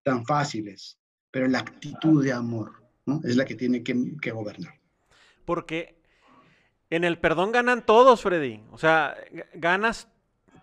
tan 0.04 0.26
fáciles, 0.26 0.98
pero 1.32 1.48
la 1.48 1.60
actitud 1.60 2.24
de 2.24 2.34
amor 2.34 2.84
¿no? 3.06 3.22
es 3.24 3.36
la 3.36 3.46
que 3.46 3.56
tiene 3.56 3.84
que, 3.84 3.96
que 4.22 4.32
gobernar. 4.32 4.74
Porque 5.46 6.00
en 6.90 7.04
el 7.04 7.20
perdón 7.20 7.52
ganan 7.52 7.86
todos, 7.86 8.22
Freddy. 8.22 8.62
O 8.72 8.78
sea, 8.78 9.16
ganas 9.54 10.08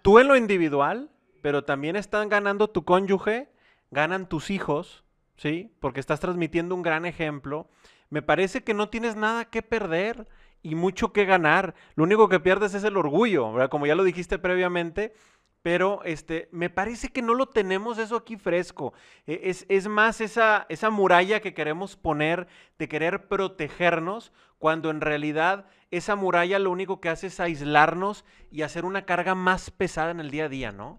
tú 0.02 0.18
en 0.18 0.28
lo 0.28 0.36
individual, 0.36 1.10
pero 1.42 1.64
también 1.64 1.96
están 1.96 2.28
ganando 2.28 2.68
tu 2.68 2.84
cónyuge, 2.84 3.48
ganan 3.90 4.28
tus 4.28 4.50
hijos, 4.50 5.04
¿sí? 5.36 5.72
Porque 5.80 6.00
estás 6.00 6.20
transmitiendo 6.20 6.74
un 6.74 6.82
gran 6.82 7.06
ejemplo. 7.06 7.68
Me 8.10 8.22
parece 8.22 8.64
que 8.64 8.74
no 8.74 8.88
tienes 8.88 9.16
nada 9.16 9.46
que 9.46 9.62
perder 9.62 10.26
y 10.66 10.74
mucho 10.74 11.12
que 11.12 11.24
ganar. 11.24 11.76
Lo 11.94 12.02
único 12.02 12.28
que 12.28 12.40
pierdes 12.40 12.74
es 12.74 12.82
el 12.82 12.96
orgullo. 12.96 13.52
Como 13.70 13.86
ya 13.86 13.94
lo 13.94 14.02
dijiste 14.02 14.36
previamente, 14.36 15.14
pero 15.62 16.02
este, 16.04 16.48
me 16.50 16.70
parece 16.70 17.10
que 17.10 17.22
no 17.22 17.34
lo 17.34 17.46
tenemos 17.46 17.98
eso 17.98 18.16
aquí 18.16 18.36
fresco. 18.36 18.92
E, 19.28 19.42
es, 19.44 19.64
es, 19.68 19.86
más 19.86 20.20
esa, 20.20 20.66
esa 20.68 20.90
muralla 20.90 21.38
que 21.38 21.54
queremos 21.54 21.94
poner 21.94 22.48
de 22.80 22.88
querer 22.88 23.28
protegernos, 23.28 24.32
cuando 24.58 24.90
en 24.90 25.00
realidad 25.00 25.66
esa 25.92 26.16
muralla 26.16 26.58
lo 26.58 26.72
único 26.72 27.00
que 27.00 27.10
hace 27.10 27.28
es 27.28 27.38
aislarnos 27.38 28.24
y 28.50 28.62
hacer 28.62 28.84
una 28.84 29.04
carga 29.04 29.36
más 29.36 29.70
pesada 29.70 30.10
en 30.10 30.18
el 30.18 30.32
día 30.32 30.46
a 30.46 30.48
día, 30.48 30.72
¿no? 30.72 30.98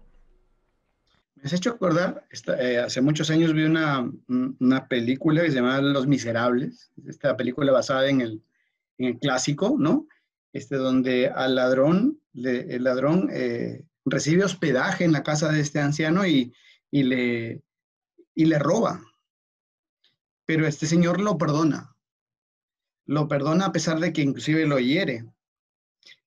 Me 1.34 1.42
has 1.44 1.52
hecho 1.52 1.70
acordar, 1.72 2.24
eh, 2.58 2.78
hace 2.78 3.02
muchos 3.02 3.30
años 3.30 3.52
vi 3.52 3.64
una, 3.64 4.10
una 4.28 4.88
película 4.88 5.42
que 5.42 5.50
se 5.50 5.56
llama 5.56 5.80
Los 5.82 6.06
Miserables, 6.06 6.90
esta 7.06 7.36
película 7.36 7.70
basada 7.70 8.08
en 8.08 8.22
el, 8.22 8.42
en 8.98 9.06
el 9.06 9.18
clásico, 9.18 9.76
¿no? 9.78 10.06
Este, 10.52 10.76
donde 10.76 11.28
al 11.28 11.54
ladrón, 11.54 12.20
el 12.34 12.82
ladrón 12.84 13.28
eh, 13.32 13.84
recibe 14.04 14.44
hospedaje 14.44 15.04
en 15.04 15.12
la 15.12 15.22
casa 15.22 15.50
de 15.50 15.60
este 15.60 15.80
anciano 15.80 16.26
y, 16.26 16.52
le, 16.90 17.62
y 18.34 18.44
le 18.44 18.58
roba. 18.58 19.02
Pero 20.46 20.66
este 20.66 20.86
señor 20.86 21.20
lo 21.20 21.38
perdona. 21.38 21.94
Lo 23.06 23.28
perdona 23.28 23.66
a 23.66 23.72
pesar 23.72 24.00
de 24.00 24.12
que 24.12 24.22
inclusive 24.22 24.66
lo 24.66 24.78
hiere. 24.78 25.26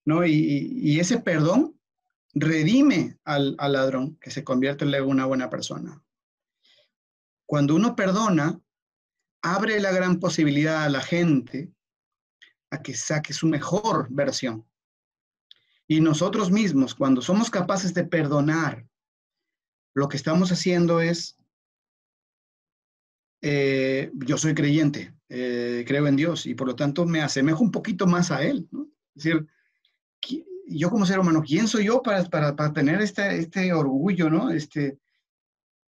¿no? 0.05 0.25
Y, 0.25 0.99
ese 0.99 1.19
perdón 1.19 1.79
redime 2.33 3.17
al, 3.23 3.55
al, 3.59 3.73
ladrón, 3.73 4.17
que 4.17 4.31
se 4.31 4.43
convierte 4.43 4.85
en 4.85 5.03
una 5.03 5.25
buena 5.25 5.49
persona. 5.49 6.03
Cuando 7.45 7.75
uno 7.75 7.95
perdona, 7.95 8.61
abre 9.41 9.79
la 9.81 9.91
gran 9.91 10.19
posibilidad 10.19 10.83
a 10.83 10.89
la 10.89 11.01
gente 11.01 11.73
a 12.71 12.81
que 12.81 12.93
saque 12.95 13.33
su 13.33 13.47
mejor 13.47 14.07
versión. 14.09 14.65
Y 15.87 15.99
nosotros 15.99 16.49
mismos, 16.49 16.95
cuando 16.95 17.21
somos 17.21 17.49
capaces 17.49 17.93
de 17.93 18.05
perdonar, 18.05 18.87
lo 19.93 20.07
que 20.07 20.17
estamos 20.17 20.51
haciendo 20.51 21.01
es, 21.01 21.37
eh, 23.41 24.09
yo 24.25 24.37
soy 24.37 24.55
creyente, 24.55 25.13
eh, 25.27 25.83
creo 25.85 26.07
en 26.07 26.15
Dios 26.15 26.45
y 26.45 26.55
por 26.55 26.67
lo 26.67 26.75
tanto 26.75 27.05
me 27.05 27.21
asemejo 27.21 27.63
un 27.63 27.71
poquito 27.71 28.07
más 28.07 28.31
a 28.31 28.41
Él. 28.41 28.69
Es 29.15 29.23
decir, 29.23 29.47
yo 30.67 30.89
como 30.89 31.05
ser 31.05 31.19
humano, 31.19 31.43
¿quién 31.45 31.67
soy 31.67 31.85
yo 31.85 32.01
para, 32.01 32.23
para, 32.23 32.71
tener 32.71 33.01
este, 33.01 33.37
este 33.37 33.73
orgullo, 33.73 34.29
no? 34.29 34.49
Este, 34.49 34.97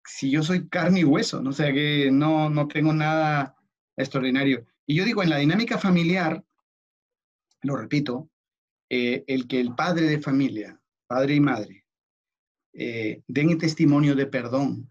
si 0.03 0.31
yo 0.31 0.41
soy 0.41 0.67
carne 0.67 1.01
y 1.01 1.03
hueso, 1.03 1.41
no 1.41 1.51
sé, 1.51 1.71
que 1.73 2.09
no, 2.11 2.49
no 2.49 2.67
tengo 2.67 2.91
nada 2.91 3.55
extraordinario. 3.95 4.65
Y 4.87 4.95
yo 4.95 5.05
digo, 5.05 5.21
en 5.21 5.29
la 5.29 5.37
dinámica 5.37 5.77
familiar, 5.77 6.43
lo 7.61 7.75
repito, 7.75 8.29
eh, 8.89 9.23
el 9.27 9.47
que 9.47 9.59
el 9.59 9.75
padre 9.75 10.07
de 10.07 10.19
familia, 10.19 10.79
padre 11.07 11.35
y 11.35 11.39
madre, 11.39 11.85
eh, 12.73 13.21
den 13.27 13.49
el 13.51 13.57
testimonio 13.57 14.15
de 14.15 14.27
perdón, 14.27 14.89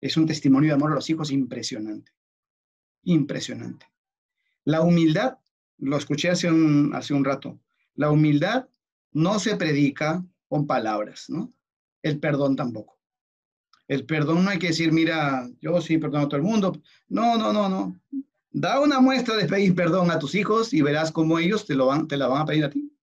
es 0.00 0.16
un 0.16 0.26
testimonio 0.26 0.68
de 0.68 0.74
amor 0.74 0.92
a 0.92 0.96
los 0.96 1.08
hijos 1.08 1.30
impresionante, 1.30 2.12
impresionante. 3.04 3.86
La 4.64 4.82
humildad, 4.82 5.38
lo 5.78 5.96
escuché 5.96 6.30
hace 6.30 6.50
un, 6.50 6.94
hace 6.94 7.14
un 7.14 7.24
rato, 7.24 7.60
la 7.94 8.10
humildad 8.10 8.68
no 9.12 9.38
se 9.38 9.56
predica 9.56 10.24
con 10.48 10.66
palabras, 10.66 11.30
¿no? 11.30 11.52
El 12.02 12.18
perdón 12.18 12.56
tampoco. 12.56 12.98
El 13.86 14.06
perdón 14.06 14.44
no 14.44 14.50
hay 14.50 14.58
que 14.58 14.68
decir, 14.68 14.92
mira, 14.92 15.48
yo 15.60 15.80
sí 15.80 15.98
perdono 15.98 16.24
a 16.24 16.28
todo 16.28 16.38
el 16.38 16.46
mundo. 16.46 16.80
No, 17.08 17.36
no, 17.36 17.52
no, 17.52 17.68
no. 17.68 18.00
Da 18.56 18.78
una 18.78 19.00
muestra 19.00 19.34
de 19.36 19.48
pedir 19.48 19.74
perdón 19.74 20.12
a 20.12 20.20
tus 20.20 20.36
hijos 20.36 20.72
y 20.72 20.80
verás 20.80 21.10
cómo 21.10 21.40
ellos 21.40 21.66
te, 21.66 21.74
van, 21.74 22.06
la 22.08 22.28
van 22.28 22.42
a 22.42 22.44
pedir 22.46 22.64
a 22.64 22.70
ti. 22.70 22.96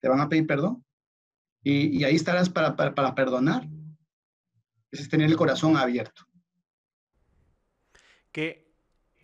Te 0.00 0.08
van 0.08 0.20
a 0.20 0.28
pedir 0.28 0.46
perdón. 0.46 0.84
Y, 1.64 2.04
ahí 2.04 2.14
estarás 2.14 2.48
para, 2.48 2.76
perdonar. 3.16 3.66
es 4.92 5.08
tener 5.08 5.28
el 5.28 5.36
corazón 5.36 5.76
abierto. 5.76 6.22
Que 8.30 8.72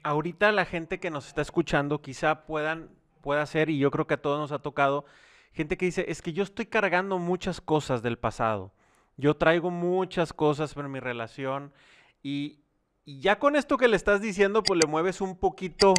ahorita 0.03 0.50
la 0.50 0.64
gente 0.64 0.98
que 0.98 1.11
nos 1.11 1.29
está 1.29 1.42
escuchando 1.42 2.03
quizá 2.03 2.44
puedan, 2.44 2.90
pueda 3.22 3.46
ser, 3.46 3.70
y 3.70 3.79
yo 3.79 3.92
creo 3.92 4.09
que 4.09 4.14
a 4.14 4.20
todos 4.20 4.40
nos 4.40 4.50
ha 4.50 4.62
tocado, 4.62 5.05
gente 5.53 5.77
que 5.77 5.87
dice, 5.87 6.07
es 6.09 6.22
que 6.22 6.33
yo 6.33 6.42
estoy 6.42 6.66
cargando 6.66 7.18
muchas 7.18 7.61
cosas 7.61 8.03
del 8.03 8.18
pasado. 8.18 8.74
Yo 9.16 9.37
traigo 9.37 9.70
muchas 9.70 10.33
cosas 10.33 10.77
en 10.77 10.90
mi 10.90 10.98
relación 10.98 11.72
y, 12.20 12.63
y 13.05 13.21
ya 13.21 13.38
con 13.38 13.55
esto 13.57 13.77
que 13.77 13.88
le 13.88 13.97
estás 13.97 14.23
diciendo, 14.23 14.62
pues 14.62 14.81
le 14.81 14.87
mueves 14.87 15.21
un 15.21 15.37
poquito 15.37 15.95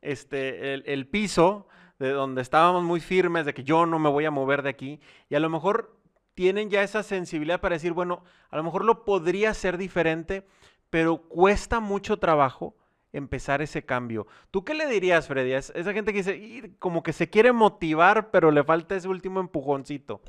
este, 0.00 0.74
el, 0.74 1.06
piso 1.06 1.68
de 1.98 2.10
donde 2.10 2.40
estábamos 2.40 2.82
muy 2.82 3.00
firmes, 3.00 3.44
de 3.44 3.52
que 3.52 3.64
yo 3.64 3.84
no 3.84 3.98
me 3.98 4.08
voy 4.08 4.24
a 4.24 4.30
mover 4.30 4.62
de 4.62 4.70
aquí. 4.70 5.00
Y 5.28 5.34
a 5.34 5.40
lo 5.40 5.50
mejor 5.50 5.98
tienen 6.34 6.70
ya 6.70 6.82
esa 6.82 7.02
sensibilidad 7.02 7.60
para 7.60 7.74
decir, 7.74 7.92
bueno, 7.92 8.24
a 8.50 8.56
lo 8.56 8.62
mejor 8.62 8.84
lo 8.84 9.04
podría 9.04 9.52
ser 9.52 9.76
diferente, 9.76 10.46
pero 10.88 11.28
cuesta 11.28 11.80
mucho 11.80 12.18
trabajo 12.18 12.74
empezar 13.12 13.60
ese 13.60 13.84
cambio. 13.84 14.26
¿Tú 14.50 14.64
qué 14.64 14.74
le 14.74 14.86
dirías, 14.86 15.28
Freddy? 15.28 15.52
Esa 15.52 15.92
gente 15.92 16.12
que 16.12 16.22
dice, 16.22 16.72
como 16.78 17.02
que 17.02 17.12
se 17.12 17.28
quiere 17.28 17.52
motivar, 17.52 18.30
pero 18.30 18.50
le 18.50 18.64
falta 18.64 18.96
ese 18.96 19.08
último 19.08 19.40
empujoncito. 19.40 20.22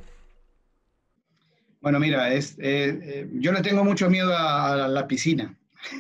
Bueno, 1.80 2.00
mira, 2.00 2.34
es, 2.34 2.58
eh, 2.60 3.00
eh, 3.02 3.30
yo 3.34 3.54
le 3.54 3.62
tengo 3.62 3.86
mucho 3.86 4.10
miedo 4.10 4.36
a 4.36 4.88
la 4.90 5.08
piscina. 5.08 5.56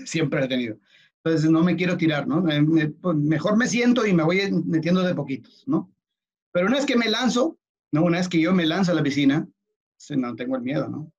Siempre 0.05 0.43
he 0.43 0.47
tenido. 0.47 0.77
Entonces 1.23 1.49
no 1.49 1.63
me 1.63 1.75
quiero 1.75 1.97
tirar, 1.97 2.27
¿no? 2.27 2.43
Pues, 3.01 3.15
mejor 3.15 3.57
me 3.57 3.67
siento 3.67 4.05
y 4.05 4.13
me 4.13 4.23
voy 4.23 4.51
metiendo 4.65 5.01
de 5.03 5.15
poquitos, 5.15 5.63
¿no? 5.67 5.91
Pero 6.51 6.67
una 6.67 6.77
vez 6.77 6.85
que 6.85 6.95
me 6.95 7.09
lanzo, 7.09 7.57
¿no? 7.91 8.03
Una 8.03 8.19
vez 8.19 8.29
que 8.29 8.39
yo 8.39 8.53
me 8.53 8.65
lanzo 8.65 8.91
a 8.91 8.95
la 8.95 9.03
piscina, 9.03 9.47
no 10.11 10.35
tengo 10.35 10.55
el 10.55 10.61
miedo, 10.61 10.87
¿no? 10.87 11.11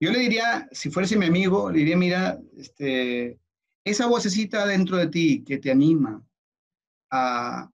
Yo 0.00 0.10
le 0.10 0.18
diría, 0.18 0.68
si 0.72 0.90
fuese 0.90 1.16
mi 1.16 1.26
amigo, 1.26 1.70
le 1.70 1.78
diría, 1.78 1.96
mira, 1.96 2.38
este, 2.56 3.38
esa 3.84 4.06
vocecita 4.06 4.66
dentro 4.66 4.96
de 4.96 5.06
ti 5.06 5.44
que 5.44 5.58
te 5.58 5.70
anima 5.70 6.22
a, 7.10 7.70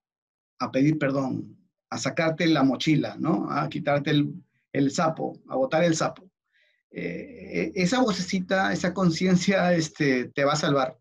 a 0.59 0.71
pedir 0.71 0.99
perdón, 0.99 1.57
a 1.89 1.99
sacarte 1.99 2.47
la 2.47 2.63
mochila, 2.63 3.17
¿no? 3.19 3.51
A 3.51 3.69
quitarte 3.69 4.11
el, 4.11 4.35
el 4.73 4.91
sapo, 4.91 5.41
a 5.49 5.57
botar 5.57 5.83
el 5.83 5.97
sapo. 5.97 6.30
Eh, 6.93 7.73
esa 7.75 8.01
vocecita, 8.01 8.73
esa 8.73 8.93
conciencia 8.93 9.73
este, 9.75 10.27
te 10.31 10.45
va 10.45 10.55
a 10.55 10.57
salvar. 10.57 10.99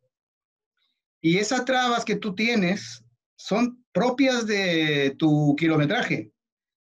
Y 1.21 1.37
esas 1.37 1.65
trabas 1.65 2.05
que 2.05 2.15
tú 2.15 2.35
tienes 2.35 3.03
son 3.35 3.83
propias 3.91 4.45
de 4.45 5.15
tu 5.17 5.55
kilometraje, 5.57 6.31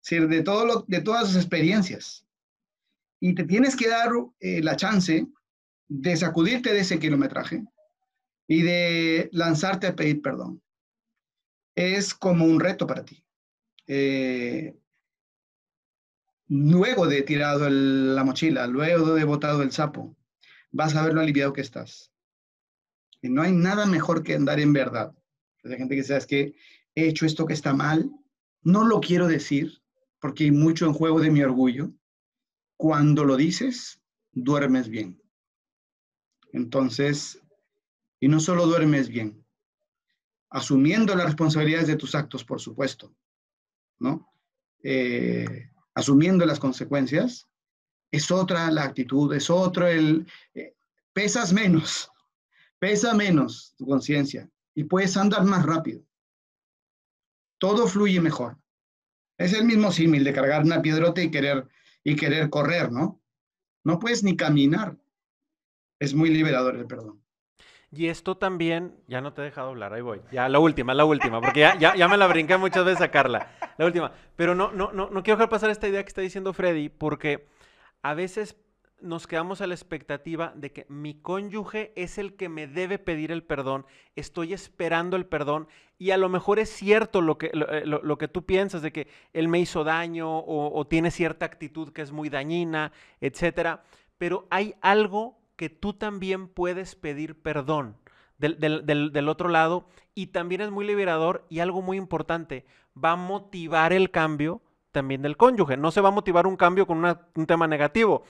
es 0.02 0.30
de, 0.30 0.44
todo 0.44 0.66
lo, 0.66 0.86
de 0.88 1.02
todas 1.02 1.24
las 1.24 1.36
experiencias. 1.36 2.26
Y 3.20 3.36
te 3.36 3.44
tienes 3.44 3.76
que 3.76 3.88
dar 3.88 4.12
eh, 4.40 4.62
la 4.62 4.76
chance 4.76 5.28
de 5.88 6.18
sacudirte 6.18 6.74
de 6.74 6.80
ese 6.80 7.00
kilometraje 7.00 7.64
y 8.48 8.62
de 8.62 9.30
lanzarte 9.32 9.88
a 9.88 9.96
pedir 9.96 10.22
perdón. 10.22 10.62
Es 11.76 12.14
como 12.14 12.46
un 12.46 12.60
reto 12.60 12.86
para 12.86 13.06
ti. 13.06 13.24
Eh, 13.88 14.76
luego 16.48 17.08
de 17.08 17.22
tirado 17.22 17.70
la 17.70 18.24
mochila, 18.24 18.68
luego 18.68 19.14
de 19.16 19.24
botado 19.24 19.62
el 19.62 19.72
sapo, 19.72 20.16
vas 20.72 20.96
a 20.96 21.04
ver 21.04 21.14
lo 21.14 21.22
aliviado 21.22 21.54
que 21.54 21.62
estás. 21.62 22.12
Y 23.22 23.30
no 23.30 23.42
hay 23.42 23.54
nada 23.54 23.86
mejor 23.86 24.24
que 24.24 24.36
andar 24.36 24.60
en 24.60 24.74
verdad. 24.74 25.16
Hay 25.64 25.78
gente 25.78 25.96
que 25.96 26.04
sabe 26.04 26.26
que 26.28 26.56
he 26.96 27.08
hecho 27.08 27.26
esto 27.26 27.46
que 27.46 27.54
está 27.54 27.74
mal, 27.74 28.12
no 28.62 28.86
lo 28.86 29.00
quiero 29.00 29.28
decir 29.28 29.82
porque 30.20 30.46
hay 30.46 30.52
mucho 30.52 30.86
en 30.86 30.94
juego 30.94 31.20
de 31.20 31.32
mi 31.32 31.42
orgullo. 31.42 31.92
Cuando 32.78 33.24
lo 33.24 33.36
dices, 33.36 34.02
duermes 34.32 34.90
bien. 34.90 35.22
Entonces, 36.54 37.42
y 38.20 38.28
no 38.28 38.40
solo 38.40 38.66
duermes 38.66 39.10
bien, 39.10 39.46
asumiendo 40.50 41.16
las 41.16 41.26
responsabilidades 41.26 41.88
de 41.88 41.98
tus 41.98 42.16
actos, 42.16 42.46
por 42.46 42.62
supuesto, 42.62 43.16
¿no? 44.00 44.32
Eh, 44.84 45.70
asumiendo 45.96 46.46
las 46.46 46.60
consecuencias, 46.60 47.48
es 48.12 48.32
otra 48.32 48.70
la 48.72 48.84
actitud, 48.84 49.34
es 49.34 49.50
otro 49.50 49.88
el... 49.88 50.28
Eh, 50.54 50.76
pesas 51.14 51.54
menos, 51.54 52.12
pesa 52.80 53.14
menos 53.14 53.76
tu 53.78 53.86
conciencia 53.86 54.50
y 54.74 54.84
puedes 54.84 55.16
andar 55.16 55.44
más 55.46 55.66
rápido. 55.66 56.02
Todo 57.60 57.88
fluye 57.88 58.20
mejor. 58.20 58.58
Es 59.38 59.54
el 59.54 59.66
mismo 59.66 59.92
símil 59.92 60.24
de 60.24 60.34
cargar 60.34 60.64
una 60.64 60.82
piedrota 60.82 61.22
y 61.22 61.32
querer, 61.32 61.68
y 62.04 62.16
querer 62.16 62.50
correr, 62.50 62.92
¿no? 62.92 63.22
No 63.84 64.00
puedes 64.00 64.24
ni 64.24 64.36
caminar. 64.36 64.98
Es 66.00 66.14
muy 66.14 66.30
liberador 66.30 66.76
el 66.76 66.88
perdón. 66.88 67.24
Y 67.92 68.08
esto 68.08 68.38
también, 68.38 68.96
ya 69.08 69.22
no 69.22 69.34
te 69.34 69.42
he 69.42 69.46
dejado 69.46 69.70
hablar, 69.70 69.94
ahí 69.94 70.02
voy. 70.02 70.22
Ya, 70.32 70.50
la 70.50 70.60
última, 70.60 70.96
la 70.96 71.06
última, 71.06 71.40
porque 71.40 71.60
ya, 71.60 71.78
ya, 71.78 71.96
ya 71.96 72.08
me 72.08 72.18
la 72.18 72.26
brinqué 72.26 72.58
muchas 72.58 72.84
veces 72.84 73.02
a 73.02 73.12
Carla. 73.12 73.52
La 73.78 73.86
última. 73.86 74.12
Pero 74.36 74.56
no, 74.56 74.72
no, 74.72 74.92
no, 74.92 75.10
no 75.10 75.24
quiero 75.24 75.38
dejar 75.38 75.50
pasar 75.50 75.70
esta 75.70 75.88
idea 75.88 76.04
que 76.04 76.10
está 76.10 76.22
diciendo 76.22 76.54
Freddy, 76.54 76.90
porque 76.90 77.48
a 78.02 78.14
veces 78.14 78.56
nos 79.04 79.28
quedamos 79.28 79.60
a 79.60 79.68
la 79.68 79.74
expectativa 79.74 80.54
de 80.56 80.72
que 80.72 80.86
mi 80.88 81.16
cónyuge 81.16 81.92
es 81.96 82.18
el 82.18 82.36
que 82.36 82.48
me 82.48 82.68
debe 82.68 82.98
pedir 83.00 83.32
el 83.32 83.44
perdón, 83.44 83.86
estoy 84.16 84.54
esperando 84.54 85.18
el 85.18 85.26
perdón 85.26 85.68
y 86.00 86.12
a 86.12 86.18
lo 86.18 86.30
mejor 86.30 86.58
es 86.58 86.70
cierto 86.70 87.22
lo 87.22 87.38
que, 87.38 87.52
lo, 87.54 87.68
eh, 87.70 88.18
que 88.18 88.28
tú 88.30 88.46
piensas 88.46 88.82
de 88.82 88.94
que 88.94 89.08
él 89.34 89.50
me 89.50 89.60
hizo 89.60 89.84
daño 89.84 90.40
o, 90.40 90.88
tiene 90.88 91.12
cierta 91.12 91.46
actitud 91.46 91.92
que 91.92 92.02
es 92.02 92.12
muy 92.14 92.30
dañina, 92.30 92.94
etcétera, 93.20 93.84
pero 94.18 94.48
hay 94.50 94.74
algo 94.82 95.38
que 95.58 95.70
tú 95.70 95.94
también 95.94 96.48
puedes 96.48 96.96
pedir 96.96 97.42
perdón 97.42 97.98
del, 98.50 99.30
otro 99.30 99.50
lado 99.50 99.88
y 100.14 100.28
también 100.28 100.62
es 100.62 100.72
muy 100.72 100.86
liberador 100.86 101.46
y 101.50 101.60
algo 101.60 101.82
muy 101.82 101.98
importante, 101.98 102.66
va 103.02 103.12
a 103.12 103.16
motivar 103.16 103.94
el 103.94 104.12
cambio 104.12 104.62
también 104.92 105.22
del 105.22 105.38
cónyuge. 105.38 105.78
No 105.78 105.92
se 105.92 106.02
va 106.02 106.10
a 106.10 106.12
motivar 106.12 106.46
un 106.46 106.56
cambio 106.56 106.86
con 106.86 107.04
un 107.04 107.46
tema 107.46 107.68
negativo. 107.68 108.24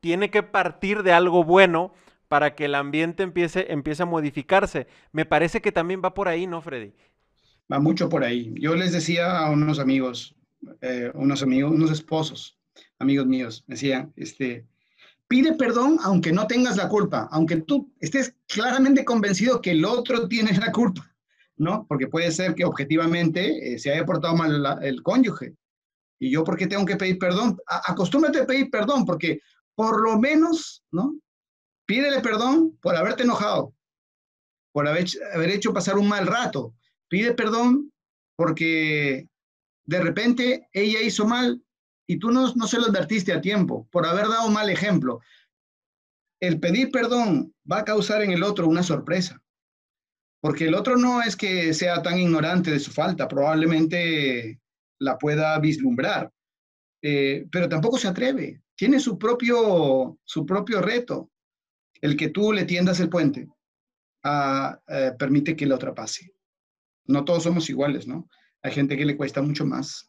Tiene 0.00 0.30
que 0.30 0.42
partir 0.42 1.02
de 1.02 1.12
algo 1.12 1.44
bueno 1.44 1.94
para 2.28 2.54
que 2.54 2.66
el 2.66 2.74
ambiente 2.74 3.22
empiece, 3.22 3.72
empiece 3.72 4.02
a 4.02 4.06
modificarse. 4.06 4.86
Me 5.12 5.24
parece 5.24 5.60
que 5.60 5.72
también 5.72 6.02
va 6.04 6.14
por 6.14 6.28
ahí, 6.28 6.46
¿no, 6.46 6.60
Freddy? 6.60 6.92
Va 7.70 7.78
mucho 7.78 8.08
por 8.08 8.24
ahí. 8.24 8.52
Yo 8.58 8.74
les 8.74 8.92
decía 8.92 9.38
a 9.38 9.50
unos 9.50 9.78
amigos, 9.78 10.34
eh, 10.80 11.10
unos 11.14 11.42
amigos, 11.42 11.72
unos 11.72 11.90
esposos, 11.90 12.58
amigos 12.98 13.26
míos, 13.26 13.64
decían, 13.66 14.12
este, 14.16 14.66
pide 15.32 15.54
perdón 15.54 15.96
aunque 16.02 16.30
no 16.30 16.46
tengas 16.46 16.76
la 16.76 16.90
culpa, 16.90 17.26
aunque 17.32 17.56
tú 17.62 17.90
estés 18.00 18.34
claramente 18.46 19.02
convencido 19.02 19.62
que 19.62 19.70
el 19.70 19.82
otro 19.86 20.28
tiene 20.28 20.52
la 20.58 20.70
culpa, 20.70 21.10
¿no? 21.56 21.86
Porque 21.88 22.06
puede 22.06 22.30
ser 22.30 22.54
que 22.54 22.66
objetivamente 22.66 23.72
eh, 23.72 23.78
se 23.78 23.90
haya 23.90 24.04
portado 24.04 24.36
mal 24.36 24.78
el 24.82 25.02
cónyuge, 25.02 25.56
¿Y 26.18 26.30
yo 26.30 26.44
por 26.44 26.58
qué 26.58 26.66
tengo 26.66 26.84
que 26.84 26.96
pedir 26.96 27.18
perdón? 27.18 27.56
Acostúmbrate 27.66 28.42
a 28.42 28.46
pedir 28.46 28.70
perdón, 28.70 29.06
porque 29.06 29.40
por 29.74 30.02
lo 30.02 30.18
menos, 30.18 30.84
¿no? 30.90 31.18
Pídele 31.86 32.20
perdón 32.20 32.78
por 32.82 32.94
haberte 32.94 33.22
enojado, 33.22 33.74
por 34.70 34.86
haber 34.86 35.50
hecho 35.50 35.72
pasar 35.72 35.96
un 35.96 36.08
mal 36.08 36.26
rato. 36.26 36.74
Pide 37.08 37.32
perdón 37.32 37.90
porque 38.36 39.26
de 39.86 40.00
repente 40.02 40.68
ella 40.74 41.00
hizo 41.00 41.26
mal 41.26 41.62
y 42.06 42.18
tú 42.18 42.30
no, 42.30 42.52
no 42.54 42.66
se 42.66 42.78
lo 42.78 42.86
advertiste 42.86 43.32
a 43.32 43.40
tiempo, 43.40 43.88
por 43.90 44.06
haber 44.06 44.28
dado 44.28 44.48
mal 44.50 44.70
ejemplo. 44.70 45.20
El 46.40 46.58
pedir 46.58 46.90
perdón 46.90 47.54
va 47.70 47.78
a 47.80 47.84
causar 47.84 48.22
en 48.22 48.32
el 48.32 48.42
otro 48.42 48.66
una 48.68 48.82
sorpresa, 48.82 49.40
porque 50.40 50.66
el 50.66 50.74
otro 50.74 50.96
no 50.96 51.22
es 51.22 51.36
que 51.36 51.72
sea 51.72 52.02
tan 52.02 52.18
ignorante 52.18 52.70
de 52.70 52.80
su 52.80 52.90
falta, 52.90 53.28
probablemente 53.28 54.60
la 54.98 55.18
pueda 55.18 55.58
vislumbrar, 55.58 56.32
eh, 57.02 57.46
pero 57.50 57.68
tampoco 57.68 57.98
se 57.98 58.08
atreve. 58.08 58.62
Tiene 58.76 58.98
su 59.00 59.18
propio, 59.18 60.18
su 60.24 60.46
propio 60.46 60.80
reto. 60.80 61.30
El 62.00 62.16
que 62.16 62.30
tú 62.30 62.52
le 62.52 62.64
tiendas 62.64 62.98
el 63.00 63.08
puente 63.08 63.48
a, 64.24 64.80
eh, 64.88 65.12
permite 65.18 65.56
que 65.56 65.66
la 65.66 65.76
otra 65.76 65.94
pase. 65.94 66.34
No 67.06 67.24
todos 67.24 67.44
somos 67.44 67.68
iguales, 67.68 68.06
¿no? 68.06 68.28
Hay 68.62 68.72
gente 68.72 68.96
que 68.96 69.04
le 69.04 69.16
cuesta 69.16 69.42
mucho 69.42 69.66
más. 69.66 70.08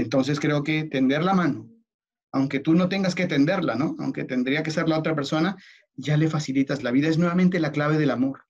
Entonces 0.00 0.40
creo 0.40 0.62
que 0.62 0.84
tender 0.84 1.22
la 1.22 1.34
mano, 1.34 1.68
aunque 2.32 2.58
tú 2.58 2.74
no 2.74 2.88
tengas 2.88 3.14
que 3.14 3.26
tenderla, 3.26 3.74
¿no? 3.74 3.96
Aunque 3.98 4.24
tendría 4.24 4.62
que 4.62 4.70
ser 4.70 4.88
la 4.88 4.98
otra 4.98 5.14
persona, 5.14 5.56
ya 5.94 6.16
le 6.16 6.30
facilitas 6.30 6.82
la 6.82 6.90
vida. 6.90 7.08
Es 7.08 7.18
nuevamente 7.18 7.60
la 7.60 7.70
clave 7.70 7.98
del 7.98 8.10
amor. 8.10 8.46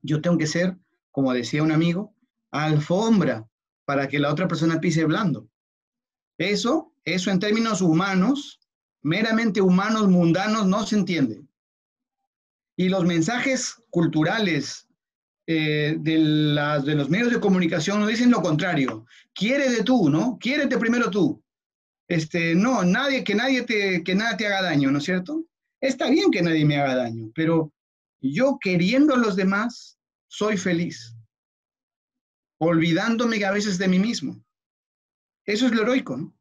Yo 0.00 0.20
tengo 0.20 0.38
que 0.38 0.48
ser, 0.48 0.76
como 1.12 1.32
decía 1.32 1.62
un 1.62 1.70
amigo, 1.70 2.16
alfombra 2.50 3.46
para 3.84 4.08
que 4.08 4.18
la 4.18 4.32
otra 4.32 4.48
persona 4.48 4.80
pise 4.80 5.04
blando. 5.04 5.48
Eso, 6.36 6.92
eso 7.04 7.30
en 7.30 7.38
términos 7.38 7.80
humanos, 7.80 8.58
meramente 9.02 9.60
humanos, 9.60 10.08
mundanos, 10.08 10.66
no 10.66 10.84
se 10.84 10.96
entiende. 10.96 11.44
Y 12.76 12.88
los 12.88 13.04
mensajes 13.04 13.76
culturales 13.90 14.88
eh, 15.46 15.96
de, 15.98 16.18
las, 16.18 16.84
de 16.84 16.94
los 16.94 17.10
medios 17.10 17.32
de 17.32 17.40
comunicación 17.40 18.00
nos 18.00 18.08
dicen 18.08 18.30
lo 18.30 18.42
contrario. 18.42 19.06
Quiere 19.34 19.70
de 19.70 19.82
tú, 19.82 20.08
¿no? 20.08 20.38
Quiérete 20.40 20.78
primero 20.78 21.10
tú. 21.10 21.42
Este, 22.08 22.54
no, 22.54 22.84
nadie, 22.84 23.24
que 23.24 23.34
nadie 23.34 23.62
te, 23.62 24.02
que 24.04 24.14
nada 24.14 24.36
te 24.36 24.46
haga 24.46 24.62
daño, 24.62 24.90
¿no 24.90 24.98
es 24.98 25.04
cierto? 25.04 25.44
Está 25.80 26.10
bien 26.10 26.30
que 26.30 26.42
nadie 26.42 26.64
me 26.64 26.78
haga 26.78 26.96
daño, 26.96 27.30
pero 27.34 27.72
yo 28.20 28.58
queriendo 28.60 29.14
a 29.14 29.18
los 29.18 29.34
demás, 29.34 29.98
soy 30.28 30.56
feliz 30.56 31.16
olvidándome 32.64 33.44
a 33.44 33.50
veces 33.50 33.76
de 33.76 33.88
mí 33.88 33.98
mismo. 33.98 34.40
Eso 35.44 35.66
es 35.66 35.72
lo 35.72 35.82
heroico, 35.82 36.16
¿no? 36.16 36.32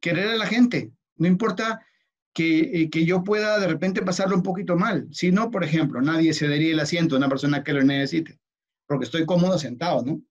Querer 0.00 0.28
a 0.28 0.36
la 0.36 0.46
gente. 0.46 0.90
No 1.16 1.26
importa 1.26 1.86
que, 2.38 2.82
eh, 2.82 2.88
que, 2.88 3.04
yo 3.04 3.24
pueda 3.24 3.58
de 3.58 3.66
repente 3.66 4.00
pasarlo 4.02 4.36
un 4.36 4.44
poquito 4.44 4.76
mal. 4.76 5.08
Si 5.10 5.32
no, 5.32 5.50
por 5.50 5.64
ejemplo, 5.64 6.00
nadie 6.00 6.32
cedería 6.32 6.72
el 6.72 6.78
asiento 6.78 7.16
a 7.16 7.18
una 7.18 7.28
persona 7.28 7.64
que 7.64 7.72
lo 7.72 7.82
necesite, 7.82 8.38
porque 8.86 9.06
estoy 9.06 9.26
cómodo 9.26 9.58
sentado, 9.58 10.04
¿no? 10.04 10.22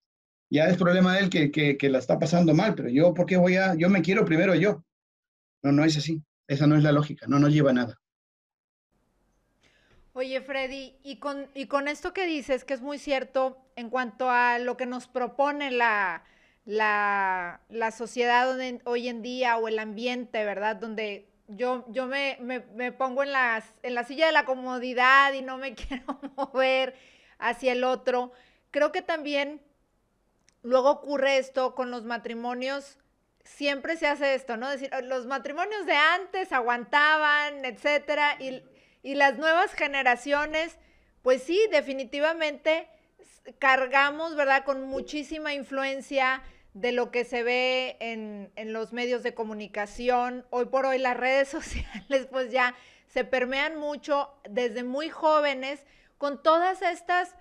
Ya 0.50 0.70
es 0.70 0.78
problema 0.78 1.14
de 1.14 1.24
él 1.24 1.30
que, 1.30 1.52
que, 1.52 1.76
que 1.76 1.90
la 1.90 1.98
está 1.98 2.18
pasando 2.18 2.54
mal, 2.54 2.76
pero 2.76 2.88
yo, 2.88 3.14
¿por 3.14 3.26
qué 3.26 3.36
voy 3.36 3.58
a, 3.58 3.76
yo 3.76 3.90
me 3.90 4.02
quiero 4.02 4.24
primero 4.24 4.56
yo? 4.56 4.86
No, 5.62 5.74
no 5.74 5.84
es 5.84 5.98
así. 5.98 6.24
Esa 6.48 6.66
no 6.66 6.78
es 6.78 6.84
la 6.84 6.94
lógica, 6.94 7.26
no 7.28 7.40
nos 7.40 7.52
lleva 7.52 7.72
a 7.72 7.74
nada. 7.74 8.00
Oye, 10.14 10.40
Freddy, 10.40 10.96
y 11.04 11.20
con, 11.20 11.48
y 11.54 11.66
con 11.66 11.90
esto 11.90 12.14
que 12.14 12.26
dices, 12.26 12.64
que 12.64 12.74
es 12.74 12.82
muy 12.82 13.00
cierto 13.00 13.58
en 13.76 13.90
cuanto 13.90 14.32
a 14.32 14.60
lo 14.60 14.78
que 14.78 14.86
nos 14.86 15.08
propone 15.10 15.72
la, 15.72 16.24
la, 16.64 17.60
la 17.68 17.92
sociedad 17.92 18.58
hoy 18.86 19.10
en 19.10 19.22
día 19.22 19.58
o 19.58 19.68
el 19.68 19.78
ambiente, 19.78 20.46
¿verdad? 20.46 20.78
Donde 20.78 21.28
yo, 21.48 21.86
yo 21.90 22.08
me, 22.08 22.38
me, 22.40 22.92
pongo 22.92 23.24
en, 23.24 23.32
las, 23.32 23.66
en 23.84 23.96
la 23.96 24.04
silla 24.04 24.28
de 24.28 24.32
la 24.32 24.46
comodidad 24.46 25.34
y 25.34 25.42
no 25.42 25.58
me 25.58 25.76
quiero 25.76 26.20
mover 26.36 26.96
hacia 27.40 27.72
el 27.72 27.84
otro. 27.84 28.32
Creo 28.72 28.92
que 28.92 29.02
también 29.02 29.62
luego 30.64 30.92
ocurre 30.92 31.38
esto 31.38 31.76
con 31.76 31.92
los 31.92 32.04
matrimonios. 32.04 32.98
Siempre 33.44 33.96
se 33.96 34.08
hace 34.08 34.36
esto, 34.36 34.58
¿no? 34.58 34.70
decir, 34.70 34.92
los 35.04 35.26
matrimonios 35.26 35.86
de 35.86 35.96
antes 35.96 36.52
aguantaban, 36.52 37.64
etcétera, 37.64 38.36
y 38.40 38.62
y 39.08 39.16
las 39.16 39.38
nuevas 39.38 39.74
generaciones, 39.74 40.78
pues 41.22 41.42
sí, 41.44 41.58
definitivamente 41.72 42.90
cargamos, 43.58 44.36
¿verdad? 44.36 44.66
Con 44.66 44.84
muchísima 44.84 45.54
influencia 45.54 46.44
de 46.74 46.92
lo 46.92 47.12
que 47.12 47.26
se 47.26 47.44
ve 47.44 47.98
en, 48.00 48.52
los 48.72 48.94
medios 48.94 49.24
de 49.24 49.34
comunicación. 49.34 50.46
Hoy 50.50 50.66
por 50.66 50.86
hoy 50.86 51.00
las 51.00 51.18
redes 51.18 51.48
sociales 51.50 52.28
pues 52.30 52.52
ya 52.52 52.76
se 53.08 53.24
permean 53.24 53.78
mucho 53.78 54.34
desde 54.50 54.84
muy 54.84 55.10
jóvenes 55.10 55.86
con 56.18 56.42
todas 56.42 56.82
estas 56.82 57.36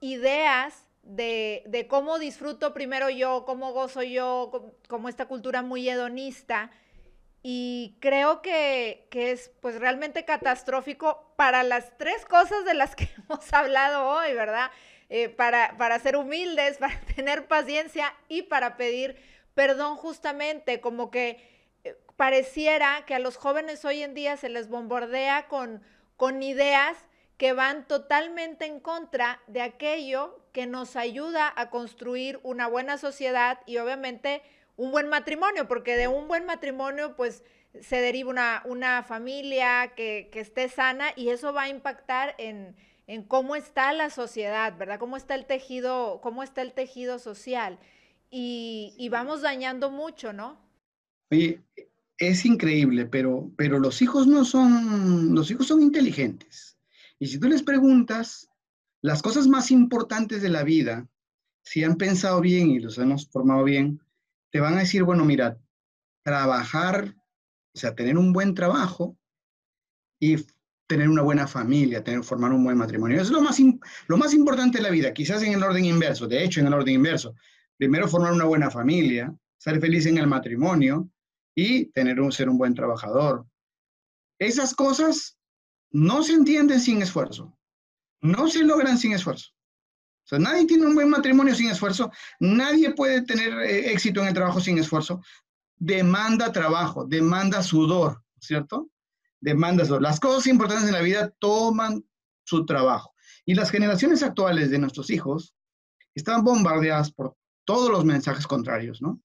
ideas 0.00 0.86
de, 1.02 1.62
de 1.66 1.86
cómo 1.86 2.18
disfruto 2.18 2.74
primero 2.74 3.10
yo, 3.10 3.44
cómo 3.46 3.72
gozo 3.72 4.02
yo, 4.02 4.72
como 4.88 5.08
esta 5.08 5.26
cultura 5.26 5.62
muy 5.62 5.88
hedonista 5.88 6.70
y 7.42 7.96
creo 8.00 8.42
que, 8.42 9.08
es 9.10 9.50
pues 9.60 9.78
realmente 9.78 10.24
catastrófico 10.24 11.32
para 11.36 11.62
las 11.62 11.96
tres 11.96 12.24
cosas 12.24 12.64
de 12.64 12.74
las 12.74 12.96
que 12.96 13.08
hemos 13.24 13.52
hablado 13.52 14.08
hoy, 14.08 14.34
¿verdad? 14.34 14.70
Eh, 15.10 15.30
para, 15.30 15.76
para 15.78 15.98
ser 15.98 16.16
humildes, 16.16 16.76
para 16.78 17.00
tener 17.16 17.46
paciencia 17.46 18.14
y 18.28 18.42
para 18.42 18.76
pedir 18.76 19.16
perdón 19.54 19.96
justamente, 19.96 20.80
como 20.80 21.10
que 21.10 21.40
eh, 21.82 21.96
pareciera 22.16 23.04
que 23.06 23.14
a 23.14 23.18
los 23.18 23.36
jóvenes 23.36 23.84
hoy 23.84 24.02
en 24.02 24.14
día 24.14 24.36
se 24.36 24.48
les 24.48 24.68
bombardea 24.68 25.48
con, 25.48 25.82
con 26.16 26.42
ideas 26.42 26.96
que 27.38 27.52
van 27.52 27.86
totalmente 27.86 28.66
en 28.66 28.80
contra 28.80 29.40
de 29.46 29.62
aquello 29.62 30.40
que 30.52 30.66
nos 30.66 30.96
ayuda 30.96 31.52
a 31.56 31.70
construir 31.70 32.38
una 32.42 32.66
buena 32.66 32.98
sociedad 32.98 33.60
y 33.64 33.78
obviamente 33.78 34.42
un 34.76 34.92
buen 34.92 35.08
matrimonio, 35.08 35.66
porque 35.66 35.96
de 35.96 36.08
un 36.08 36.28
buen 36.28 36.46
matrimonio, 36.46 37.16
pues 37.16 37.42
se 37.80 38.00
deriva 38.00 38.30
una, 38.30 38.62
una 38.64 39.02
familia 39.02 39.92
que, 39.96 40.30
esté 40.34 40.68
sana 40.68 41.12
y 41.16 41.30
eso 41.30 41.52
va 41.52 41.62
a 41.62 41.68
impactar 41.68 42.34
en, 42.38 42.76
cómo 43.26 43.56
está 43.56 43.92
la 43.92 44.10
sociedad, 44.10 44.76
¿verdad? 44.76 44.98
Cómo 44.98 45.16
está 45.16 45.34
el 45.34 45.46
tejido, 45.46 46.20
cómo 46.22 46.42
está 46.42 46.62
el 46.62 46.72
tejido 46.72 47.18
social. 47.18 47.78
Y, 48.30 49.08
vamos 49.10 49.40
dañando 49.40 49.90
mucho, 49.90 50.32
¿no? 50.34 50.58
Oye, 51.30 51.62
es 52.18 52.44
increíble, 52.44 53.06
pero, 53.06 53.50
pero 53.56 53.78
los 53.78 54.02
hijos 54.02 54.26
no 54.26 54.44
son, 54.44 55.34
los 55.34 55.50
hijos 55.50 55.66
son 55.66 55.80
inteligentes. 55.80 56.78
Y 57.18 57.28
si 57.28 57.38
tú 57.38 57.48
les 57.48 57.62
preguntas 57.62 58.50
las 59.00 59.22
cosas 59.22 59.46
más 59.46 59.70
importantes 59.70 60.42
de 60.42 60.50
la 60.50 60.62
vida, 60.62 61.08
si 61.62 61.84
han 61.84 61.96
pensado 61.96 62.40
bien 62.40 62.70
y 62.70 62.80
los 62.80 62.98
hemos 62.98 63.28
formado 63.28 63.64
bien, 63.64 64.00
te 64.50 64.60
van 64.60 64.74
a 64.74 64.80
decir, 64.80 65.04
bueno, 65.04 65.24
mira, 65.24 65.58
trabajar, 66.22 67.14
o 67.74 67.78
sea, 67.78 67.94
tener 67.94 68.18
un 68.18 68.32
buen 68.32 68.54
trabajo 68.54 69.16
y 70.20 70.36
tener 70.88 71.08
una 71.08 71.22
buena 71.22 71.46
familia, 71.46 72.02
tener, 72.02 72.24
formar 72.24 72.50
un 72.50 72.64
buen 72.64 72.78
matrimonio. 72.78 73.16
Eso 73.16 73.26
es 73.26 73.30
lo 73.30 73.42
más, 73.42 73.58
lo 74.08 74.16
más 74.16 74.34
importante 74.34 74.78
de 74.78 74.84
la 74.84 74.90
vida, 74.90 75.12
quizás 75.12 75.42
en 75.42 75.52
el 75.52 75.62
orden 75.62 75.84
inverso, 75.84 76.26
de 76.26 76.42
hecho, 76.42 76.60
en 76.60 76.66
el 76.66 76.74
orden 76.74 76.94
inverso. 76.94 77.34
Primero 77.76 78.08
formar 78.08 78.32
una 78.32 78.46
buena 78.46 78.70
familia, 78.70 79.32
ser 79.58 79.80
feliz 79.80 80.06
en 80.06 80.16
el 80.18 80.26
matrimonio 80.26 81.08
y 81.54 81.86
tener 81.92 82.20
un, 82.20 82.32
ser 82.32 82.48
un 82.48 82.56
buen 82.56 82.74
trabajador. 82.74 83.46
Esas 84.38 84.74
cosas 84.74 85.38
no 85.90 86.22
se 86.22 86.32
entienden 86.32 86.80
sin 86.80 87.02
esfuerzo, 87.02 87.56
no 88.22 88.48
se 88.48 88.64
logran 88.64 88.96
sin 88.96 89.12
esfuerzo. 89.12 89.50
O 90.24 90.28
sea, 90.28 90.38
nadie 90.38 90.66
tiene 90.66 90.86
un 90.86 90.94
buen 90.94 91.10
matrimonio 91.10 91.54
sin 91.54 91.68
esfuerzo, 91.68 92.10
nadie 92.40 92.92
puede 92.94 93.22
tener 93.22 93.52
eh, 93.60 93.92
éxito 93.92 94.22
en 94.22 94.28
el 94.28 94.34
trabajo 94.34 94.60
sin 94.60 94.78
esfuerzo. 94.78 95.22
Demanda 95.76 96.50
trabajo, 96.50 97.04
demanda 97.04 97.62
sudor, 97.62 98.22
¿cierto? 98.40 98.90
Demanda 99.40 99.84
sudor. 99.84 100.02
Las 100.02 100.20
cosas 100.20 100.46
importantes 100.46 100.86
en 100.86 100.94
la 100.94 101.00
vida 101.00 101.32
toman 101.38 102.04
su 102.44 102.66
trabajo. 102.66 103.14
Y 103.44 103.54
las 103.54 103.70
generaciones 103.70 104.22
actuales 104.22 104.70
de 104.70 104.78
nuestros 104.78 105.10
hijos 105.10 105.54
están 106.14 106.44
bombardeadas 106.44 107.12
por 107.12 107.36
todos 107.64 107.90
los 107.90 108.04
mensajes 108.04 108.46
contrarios, 108.46 109.00
¿no? 109.00 109.20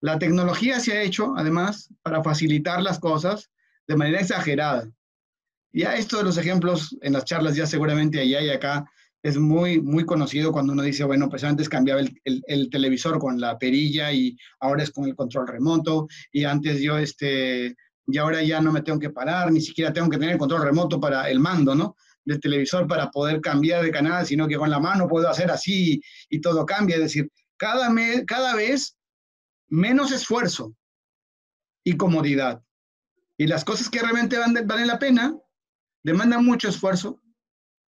La 0.00 0.18
tecnología 0.18 0.80
se 0.80 0.92
ha 0.92 1.02
hecho, 1.02 1.34
además, 1.36 1.88
para 2.02 2.22
facilitar 2.22 2.82
las 2.82 2.98
cosas 2.98 3.50
de 3.86 3.96
manera 3.96 4.20
exagerada. 4.20 4.90
Ya 5.72 5.96
esto 5.96 6.18
de 6.18 6.24
los 6.24 6.36
ejemplos 6.36 6.96
en 7.00 7.14
las 7.14 7.24
charlas 7.24 7.56
ya 7.56 7.66
seguramente 7.66 8.20
allá 8.20 8.42
y 8.42 8.50
acá 8.50 8.84
es 9.22 9.38
muy, 9.38 9.80
muy 9.80 10.04
conocido 10.04 10.52
cuando 10.52 10.74
uno 10.74 10.82
dice, 10.82 11.04
bueno, 11.04 11.30
pues 11.30 11.42
antes 11.42 11.70
cambiaba 11.70 12.02
el, 12.24 12.70
televisor 12.70 13.18
con 13.18 13.40
la 13.40 13.58
perilla 13.58 14.12
y 14.12 14.36
ahora 14.60 14.82
es 14.82 14.90
con 14.90 15.06
el 15.06 15.16
control 15.16 15.48
remoto 15.48 16.06
y 16.30 16.44
antes 16.44 16.82
yo, 16.82 16.98
este, 16.98 17.74
y 18.06 18.18
ahora 18.18 18.42
ya 18.42 18.60
no 18.60 18.72
me 18.72 18.82
tengo 18.82 18.98
que 18.98 19.10
parar, 19.10 19.50
ni 19.50 19.60
siquiera 19.60 19.92
tengo 19.92 20.10
que 20.10 20.18
tener 20.18 20.38
control 20.38 20.62
remoto 20.62 21.00
para 21.00 21.30
el 21.30 21.40
mando, 21.40 21.74
¿no? 21.74 21.96
Del 22.24 22.40
televisor 22.40 22.86
para 22.86 23.10
poder 23.10 23.40
cambiar 23.40 23.82
de 23.82 23.90
canal, 23.90 24.26
sino 24.26 24.46
que 24.46 24.56
con 24.56 24.70
la 24.70 24.80
mano 24.80 25.08
puedo 25.08 25.28
hacer 25.28 25.50
así 25.50 26.02
y, 26.28 26.40
todo 26.40 26.66
cambia. 26.66 26.96
Es 26.96 27.02
decir, 27.02 27.30
cada, 27.56 27.92
cada 28.26 28.54
vez 28.54 28.96
menos 29.68 30.12
esfuerzo 30.12 30.74
y 31.82 31.96
comodidad. 31.96 32.62
Y 33.36 33.46
las 33.46 33.64
cosas 33.64 33.88
que 33.88 34.00
realmente 34.00 34.38
valen 34.38 34.86
la 34.86 34.98
pena 34.98 35.36
demandan 36.02 36.44
mucho 36.44 36.68
esfuerzo 36.68 37.20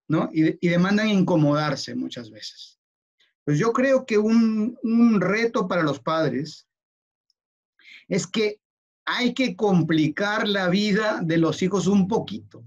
¿no? 0.07 0.29
Y, 0.33 0.67
demandan 0.67 1.09
incomodarse 1.09 1.95
muchas 1.95 2.29
veces. 2.29 2.79
Pues 3.43 3.57
yo 3.59 3.73
creo 3.73 4.05
que 4.05 4.17
un, 4.17 4.77
un 4.83 5.21
reto 5.21 5.67
para 5.67 5.83
los 5.83 5.99
padres 5.99 6.67
es 8.07 8.27
que 8.27 8.59
hay 9.05 9.33
que 9.33 9.55
complicar 9.55 10.47
la 10.47 10.69
vida 10.69 11.21
de 11.21 11.37
los 11.37 11.61
hijos 11.61 11.87
un 11.87 12.07
poquito. 12.07 12.63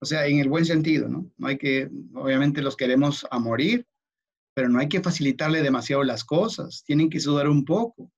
O 0.00 0.06
sea, 0.06 0.26
en 0.26 0.38
el 0.38 0.48
buen 0.48 0.66
sentido, 0.66 1.08
¿no? 1.08 1.30
No 1.38 1.46
hay 1.46 1.56
que, 1.56 1.90
obviamente 2.14 2.62
los 2.62 2.76
queremos 2.76 3.26
a 3.30 3.38
morir, 3.38 3.86
pero 4.54 4.68
no 4.68 4.78
hay 4.78 4.88
que 4.88 5.02
facilitarle 5.02 5.62
demasiado 5.62 6.02
las 6.04 6.24
cosas. 6.24 6.84
Tienen 6.84 7.10
que 7.10 7.20
sudar 7.20 7.48
un 7.48 7.64
poco. 7.64 8.12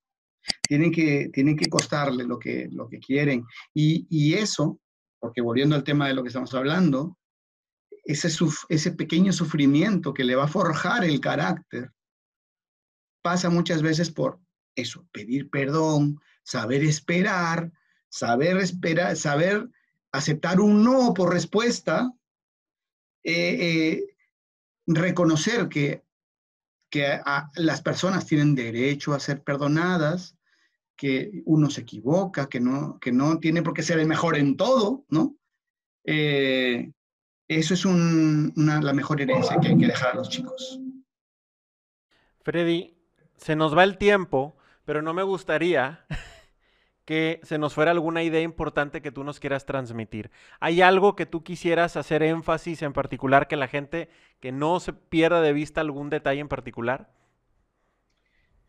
Tienen 0.67 0.91
que, 0.91 1.29
tienen 1.33 1.57
que 1.57 1.69
costarle 1.69 2.23
lo 2.23 2.39
que, 2.39 2.67
lo 2.71 2.87
que 2.87 2.99
quieren. 2.99 3.45
Y, 3.73 4.05
y 4.09 4.33
eso, 4.33 4.79
porque 5.19 5.41
volviendo 5.41 5.75
al 5.75 5.83
tema 5.83 6.07
de 6.07 6.13
lo 6.13 6.23
que 6.23 6.27
estamos 6.27 6.53
hablando, 6.53 7.17
ese, 8.07 8.29
ese 8.69 8.91
pequeño 8.91 9.33
sufrimiento 9.33 10.13
que 10.13 10.23
le 10.23 10.35
va 10.35 10.45
a 10.45 10.49
forjar 10.49 11.03
el 11.03 11.19
carácter, 11.19 11.91
pasa 13.21 13.49
muchas 13.49 13.81
veces 13.81 14.09
por 14.09 14.39
eso, 14.75 15.05
pedir 15.11 15.49
perdón, 15.49 16.19
saber 16.47 16.81
esperar, 16.85 17.73
saber 18.07 18.55
esperar, 18.57 19.17
saber 19.17 19.69
aceptar 20.13 20.61
un 20.61 20.81
no 20.81 21.13
por 21.13 21.33
respuesta, 21.33 22.13
eh, 23.21 23.57
eh, 23.59 24.03
reconocer 24.85 25.67
que, 25.67 26.03
que 26.89 27.19
las 27.55 27.81
personas 27.81 28.25
tienen 28.25 28.55
derecho 28.55 29.13
a 29.13 29.19
ser 29.19 29.43
perdonadas, 29.43 30.37
que 30.95 31.43
uno 31.43 31.69
se 31.69 31.81
equivoca, 31.81 32.47
que 32.47 32.61
no, 32.61 32.97
que 32.97 33.11
no 33.11 33.39
tiene 33.39 33.61
por 33.61 33.73
qué 33.73 33.83
ser 33.83 33.99
el 33.99 34.07
mejor 34.07 34.37
en 34.37 34.55
todo, 34.55 35.05
¿no? 35.09 35.35
Eh, 36.05 36.93
eso 37.49 37.73
es 37.73 37.83
la 37.83 38.93
mejor 38.93 39.19
herencia 39.19 39.59
que 39.59 39.67
hay 39.67 39.77
que 39.77 39.87
dejar 39.87 40.13
a 40.13 40.15
los 40.15 40.29
chicos. 40.29 40.79
Freddy, 42.41 42.97
se 43.35 43.57
nos 43.57 43.77
va 43.77 43.83
el 43.83 43.97
tiempo, 43.97 44.55
pero 44.85 45.01
no 45.01 45.13
me 45.13 45.23
gustaría 45.23 46.05
que 47.07 47.39
se 47.43 47.57
nos 47.57 47.73
fuera 47.73 47.91
alguna 47.91 48.21
idea 48.21 48.41
importante 48.41 49.01
que 49.01 49.13
tú 49.13 49.23
nos 49.23 49.39
quieras 49.39 49.65
transmitir. 49.65 50.29
¿Hay 50.59 50.81
algo 50.81 51.15
que 51.15 51.25
tú 51.25 51.41
quisieras 51.41 51.95
hacer 51.95 52.21
énfasis 52.21 52.81
en 52.81 52.91
particular 52.91 53.47
que 53.47 53.55
la 53.55 53.69
gente 53.69 54.09
que 54.41 54.51
no 54.51 54.81
se 54.81 54.91
pierda 54.91 55.39
de 55.39 55.53
vista 55.53 55.79
algún 55.79 56.09
detalle 56.09 56.41
en 56.41 56.49
particular? 56.49 57.09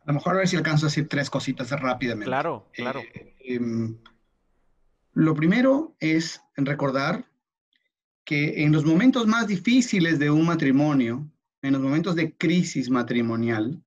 A 0.02 0.12
lo 0.12 0.14
mejor 0.14 0.36
a 0.36 0.38
ver 0.38 0.46
si 0.46 0.54
alcanzo 0.54 0.86
a 0.86 0.88
decir 0.88 1.08
tres 1.08 1.28
cositas 1.28 1.68
rápidamente. 1.72 2.26
Claro, 2.26 2.68
claro. 2.72 3.00
Eh, 3.00 3.34
em, 3.40 3.98
lo 5.14 5.34
primero 5.34 5.96
es 5.98 6.40
recordar 6.56 7.24
que 8.24 8.62
en 8.62 8.70
los 8.70 8.84
momentos 8.84 9.26
más 9.26 9.48
difíciles 9.48 10.20
de 10.20 10.30
un 10.30 10.46
matrimonio, 10.46 11.28
en 11.60 11.72
los 11.72 11.82
momentos 11.82 12.14
de 12.14 12.36
crisis 12.36 12.88
matrimonial, 12.88 13.82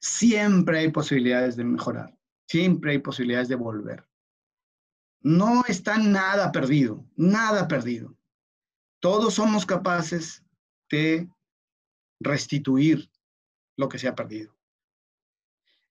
siempre 0.00 0.80
hay 0.80 0.90
posibilidades 0.90 1.54
de 1.54 1.62
mejorar, 1.62 2.18
siempre 2.46 2.92
hay 2.92 2.98
posibilidades 2.98 3.48
de 3.48 3.56
volver. 3.56 4.06
No 5.20 5.64
está 5.66 5.98
nada 5.98 6.52
perdido, 6.52 7.04
nada 7.16 7.66
perdido. 7.66 8.16
Todos 9.00 9.34
somos 9.34 9.64
capaces 9.64 10.42
de 10.90 11.28
restituir 12.20 13.10
lo 13.76 13.88
que 13.88 13.98
se 13.98 14.08
ha 14.08 14.14
perdido. 14.14 14.54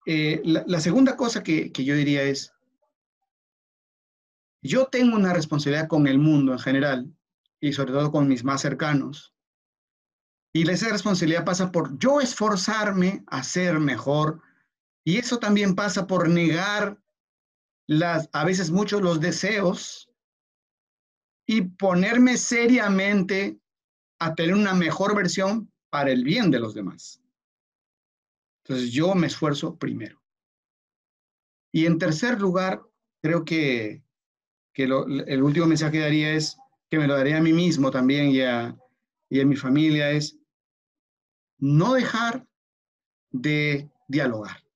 Eh, 0.05 0.41
la, 0.43 0.79
segunda 0.79 1.17
cosa 1.17 1.43
que, 1.43 1.71
que 1.71 1.83
yo 1.83 1.93
diría 1.93 2.23
es, 2.23 2.53
yo 4.61 4.87
tengo 4.87 5.15
una 5.15 5.33
responsabilidad 5.33 5.87
con 5.87 6.07
el 6.07 6.17
mundo 6.17 6.53
en 6.53 6.59
general 6.59 7.17
y 7.59 7.73
sobre 7.73 7.91
todo 7.91 8.11
con 8.11 8.27
mis 8.27 8.43
más 8.43 8.61
cercanos. 8.61 9.33
Y 10.53 10.69
esa 10.69 10.89
responsabilidad 10.89 11.45
pasa 11.45 11.71
por 11.71 11.97
yo 11.97 12.21
esforzarme 12.21 13.23
a 13.27 13.43
ser 13.43 13.79
mejor. 13.79 14.41
Y 15.07 15.19
eso 15.19 15.39
también 15.39 15.73
pasa 15.73 16.05
por 16.05 16.27
negar 16.27 17.01
las, 17.87 18.29
a 18.33 18.43
veces 18.43 18.71
muchos 18.71 19.01
los 19.01 19.21
deseos 19.21 20.11
y 21.45 21.61
ponerme 21.61 22.35
seriamente 22.35 23.57
a 24.19 24.35
tener 24.35 24.53
una 24.53 24.73
mejor 24.73 25.15
versión 25.15 25.71
para 25.89 26.11
el 26.11 26.25
bien 26.25 26.51
de 26.51 26.59
los 26.59 26.73
demás. 26.73 27.21
Entonces 28.65 28.91
yo 28.91 29.15
me 29.15 29.27
esfuerzo 29.27 29.77
primero. 29.77 30.21
Y 31.71 31.85
en 31.85 31.99
tercer 31.99 32.41
lugar, 32.41 32.81
creo 33.21 33.45
que, 33.45 34.03
que 34.73 34.83
el 34.83 35.41
último 35.41 35.67
mensaje 35.67 35.93
que 35.93 35.99
daría 35.99 36.33
es, 36.33 36.57
que 36.91 36.99
me 36.99 37.07
lo 37.07 37.15
daría 37.15 37.37
a 37.37 37.41
mí 37.41 37.53
mismo 37.53 37.91
también 37.91 38.31
y 38.31 38.41
a 38.41 38.75
mi 39.29 39.55
familia 39.55 40.11
es 40.11 40.37
no 41.59 41.93
dejar 41.93 42.45
de 43.31 43.89
dialogar. 44.09 44.66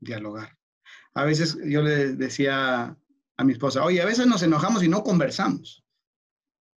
Dialogar. 0.00 0.56
a 1.14 1.24
veces 1.24 1.58
yo 1.64 1.82
le 1.82 2.14
decía 2.14 2.96
a 3.36 3.44
mi 3.44 3.52
esposa, 3.52 3.84
oye, 3.84 4.00
a 4.00 4.06
veces 4.06 4.26
nos 4.26 4.42
enojamos 4.42 4.82
y 4.82 4.88
no 4.88 5.02
conversamos. 5.02 5.84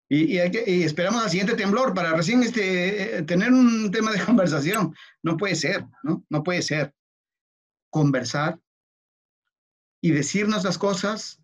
Y, 0.09 0.37
esperamos 0.37 1.23
al 1.23 1.31
siguiente 1.31 1.55
temblor 1.55 1.95
para 1.95 2.13
recién 2.13 2.43
este, 2.43 3.23
tener 3.23 3.51
un 3.51 3.91
tema 3.91 4.13
de 4.13 4.21
conversación. 4.27 4.95
No 5.23 5.39
puede 5.39 5.55
ser, 5.55 5.87
¿no? 6.03 6.23
No 6.29 6.43
puede 6.43 6.61
ser. 6.61 6.95
Conversar 7.91 8.61
y 10.03 10.11
decirnos 10.11 10.65
las 10.65 10.77
cosas 10.77 11.41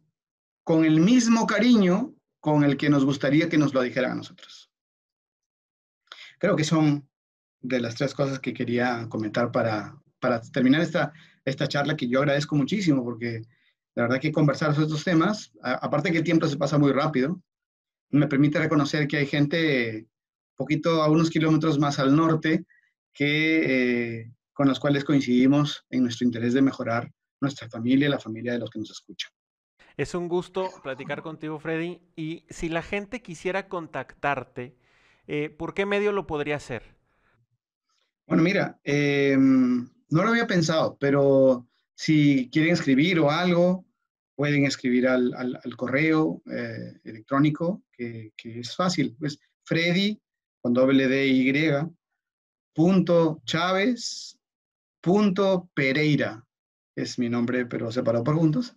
con 0.64 0.84
el 0.84 1.00
mismo 1.00 1.46
cariño 1.46 2.14
con 2.40 2.62
el 2.62 2.76
que 2.76 2.90
nos 2.90 3.06
gustaría 3.06 3.48
que 3.48 3.56
nos 3.56 3.72
lo 3.72 3.80
dijeran 3.80 4.12
a 4.12 4.16
nosotros. 4.16 4.70
Creo 6.38 6.54
que 6.54 6.64
son 6.64 7.08
de 7.60 7.80
las 7.80 7.94
tres 7.94 8.12
cosas 8.14 8.38
que 8.38 8.52
quería 8.52 9.06
comentar 9.08 9.50
para, 9.50 9.98
para 10.20 10.42
terminar 10.42 10.82
esta, 10.82 11.12
esta 11.48 11.68
charla 11.68 11.96
que 11.96 12.08
yo 12.08 12.20
agradezco 12.20 12.56
muchísimo 12.56 13.04
porque 13.04 13.42
la 13.94 14.04
verdad 14.04 14.20
que 14.20 14.32
conversar 14.32 14.72
sobre 14.72 14.86
estos 14.86 15.04
temas, 15.04 15.52
aparte 15.62 16.12
que 16.12 16.18
el 16.18 16.24
tiempo 16.24 16.46
se 16.46 16.56
pasa 16.56 16.78
muy 16.78 16.92
rápido, 16.92 17.40
me 18.10 18.26
permite 18.26 18.58
reconocer 18.58 19.06
que 19.06 19.18
hay 19.18 19.26
gente 19.26 20.06
poquito 20.56 21.02
a 21.02 21.10
unos 21.10 21.30
kilómetros 21.30 21.78
más 21.78 21.98
al 21.98 22.14
norte 22.14 22.64
que, 23.12 24.20
eh, 24.20 24.32
con 24.52 24.68
los 24.68 24.80
cuales 24.80 25.04
coincidimos 25.04 25.84
en 25.90 26.02
nuestro 26.02 26.26
interés 26.26 26.54
de 26.54 26.62
mejorar 26.62 27.10
nuestra 27.40 27.68
familia 27.68 28.08
y 28.08 28.10
la 28.10 28.18
familia 28.18 28.52
de 28.52 28.58
los 28.58 28.70
que 28.70 28.80
nos 28.80 28.90
escuchan. 28.90 29.30
Es 29.96 30.14
un 30.14 30.28
gusto 30.28 30.70
platicar 30.82 31.22
contigo, 31.22 31.58
Freddy. 31.58 32.00
Y 32.14 32.44
si 32.50 32.68
la 32.68 32.82
gente 32.82 33.20
quisiera 33.20 33.68
contactarte, 33.68 34.76
eh, 35.26 35.50
¿por 35.50 35.74
qué 35.74 35.86
medio 35.86 36.12
lo 36.12 36.26
podría 36.26 36.56
hacer? 36.56 36.94
Bueno, 38.26 38.42
mira, 38.42 38.78
em, 38.84 39.88
no 40.10 40.22
lo 40.22 40.30
había 40.30 40.46
pensado, 40.46 40.96
pero 40.98 41.66
si 41.94 42.48
quieren 42.50 42.72
escribir 42.72 43.18
o 43.20 43.30
algo, 43.30 43.84
pueden 44.34 44.64
escribir 44.64 45.08
al, 45.08 45.58
correo 45.76 46.42
eh, 46.50 47.00
electrónico, 47.04 47.82
que, 47.92 48.32
es 48.42 48.76
fácil, 48.76 49.16
pues 49.18 49.38
Freddy 49.64 50.20
con 50.60 50.72
doble 50.72 51.08
D 51.08 51.26
y 51.26 51.52
punto 52.72 53.42
Chávez 53.44 54.38
punto 55.00 55.70
Pereira 55.74 56.44
es 56.94 57.18
mi 57.18 57.28
nombre, 57.28 57.66
pero 57.66 57.90
separado 57.92 58.24
por 58.24 58.36
puntos, 58.36 58.76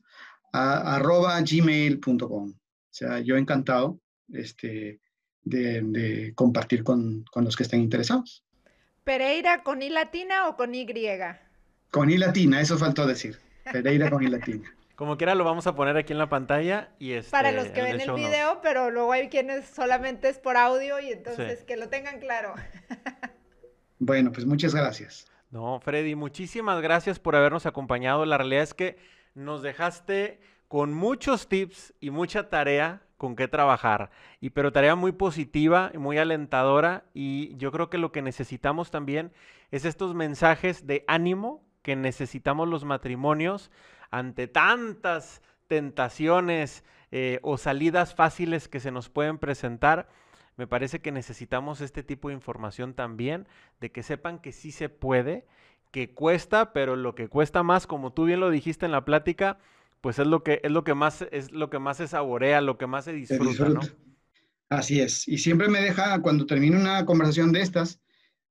arroba 0.53 1.41
gmail.com. 1.41 2.49
O 2.49 2.93
sea, 2.93 3.19
yo 3.19 3.37
encantado 3.37 3.99
este, 4.31 4.99
de, 5.43 6.31
compartir 6.35 6.83
con, 6.83 7.23
con, 7.31 7.45
los 7.45 7.55
que 7.55 7.63
estén 7.63 7.81
interesados. 7.81 8.43
¿Pereira 9.03 9.63
con 9.63 9.81
I 9.81 9.89
latina 9.89 10.47
o 10.47 10.55
con 10.55 10.75
Y? 10.75 10.87
Con 11.89 12.09
I 12.09 12.17
latina, 12.17 12.61
eso 12.61 12.77
faltó 12.77 13.07
decir. 13.07 13.39
Pereira 13.71 14.09
con 14.09 14.23
I 14.23 14.27
latina. 14.27 14.73
Como 14.95 15.17
quiera 15.17 15.33
lo 15.33 15.43
vamos 15.43 15.65
a 15.65 15.73
poner 15.73 15.97
aquí 15.97 16.13
en 16.13 16.19
la 16.19 16.29
pantalla 16.29 16.91
y 16.99 17.13
este, 17.13 17.31
Para 17.31 17.51
los 17.51 17.69
que 17.69 17.81
ven 17.81 17.99
el 17.99 18.11
video, 18.11 18.59
pero 18.61 18.91
luego 18.91 19.11
hay 19.13 19.29
quienes 19.29 19.65
solamente 19.65 20.29
es 20.29 20.37
por 20.37 20.57
audio 20.57 20.99
y 20.99 21.09
entonces 21.09 21.63
que 21.63 21.75
lo 21.75 21.89
tengan 21.89 22.19
claro. 22.19 22.53
bueno, 23.99 24.31
pues 24.31 24.45
muchas 24.45 24.75
gracias. 24.75 25.25
No, 25.49 25.79
Freddy, 25.79 26.13
muchísimas 26.13 26.81
gracias 26.81 27.17
por 27.17 27.35
habernos 27.35 27.65
acompañado. 27.65 28.27
La 28.27 28.37
realidad 28.37 28.61
es 28.61 28.75
que 28.75 28.97
nos 29.33 29.63
dejaste 29.63 30.39
con 30.67 30.93
muchos 30.93 31.47
tips 31.47 31.95
y 31.99 32.11
mucha 32.11 32.49
tarea 32.49 33.01
con 33.21 33.35
qué 33.35 33.47
trabajar. 33.47 34.09
Y 34.39 34.49
pero 34.49 34.71
tarea 34.71 34.95
muy 34.95 35.11
positiva 35.11 35.91
muy 35.93 36.17
alentadora. 36.17 37.05
Y 37.13 37.55
yo 37.57 37.71
creo 37.71 37.87
que 37.91 37.99
lo 37.99 38.11
que 38.11 38.23
necesitamos 38.23 38.89
también 38.89 39.31
es 39.69 39.85
estos 39.85 40.15
mensajes 40.15 40.87
de 40.87 41.05
ánimo 41.07 41.63
que 41.83 41.95
necesitamos 41.95 42.67
los 42.67 42.83
matrimonios 42.83 43.69
ante 44.09 44.47
tantas 44.47 45.43
tentaciones 45.67 46.83
eh, 47.11 47.37
o 47.43 47.59
salidas 47.59 48.15
fáciles 48.15 48.67
que 48.67 48.79
se 48.79 48.89
nos 48.89 49.07
pueden 49.09 49.37
presentar, 49.37 50.09
me 50.57 50.65
parece 50.65 50.99
que 50.99 51.11
necesitamos 51.11 51.79
este 51.79 52.01
tipo 52.01 52.29
de 52.29 52.33
información 52.33 52.95
también, 52.95 53.47
de 53.79 53.91
que 53.91 54.01
sepan 54.01 54.39
que 54.39 54.51
sí 54.51 54.71
se 54.71 54.89
puede, 54.89 55.45
que 55.91 56.15
cuesta, 56.15 56.73
pero 56.73 56.95
lo 56.95 57.13
que 57.13 57.27
cuesta 57.27 57.61
más, 57.61 57.85
como 57.85 58.13
tú 58.13 58.25
bien 58.25 58.39
lo 58.39 58.49
dijiste 58.49 58.87
en 58.87 58.91
la 58.91 59.05
plática, 59.05 59.59
pues 60.01 60.19
es 60.19 60.27
lo 60.27 60.43
que 60.43 60.59
es 60.63 60.71
lo 60.71 60.83
que 60.83 60.93
más 60.93 61.25
es 61.31 61.51
lo 61.51 61.69
que 61.69 61.79
más 61.79 61.97
se 61.97 62.07
saborea, 62.07 62.59
lo 62.59 62.77
que 62.77 62.87
más 62.87 63.05
se 63.05 63.13
disfruta, 63.13 63.69
¿no? 63.69 63.79
Así 64.69 64.99
es. 64.99 65.27
Y 65.27 65.37
siempre 65.37 65.67
me 65.67 65.81
deja 65.81 66.21
cuando 66.21 66.45
termino 66.45 66.79
una 66.79 67.05
conversación 67.05 67.51
de 67.51 67.61
estas, 67.61 67.99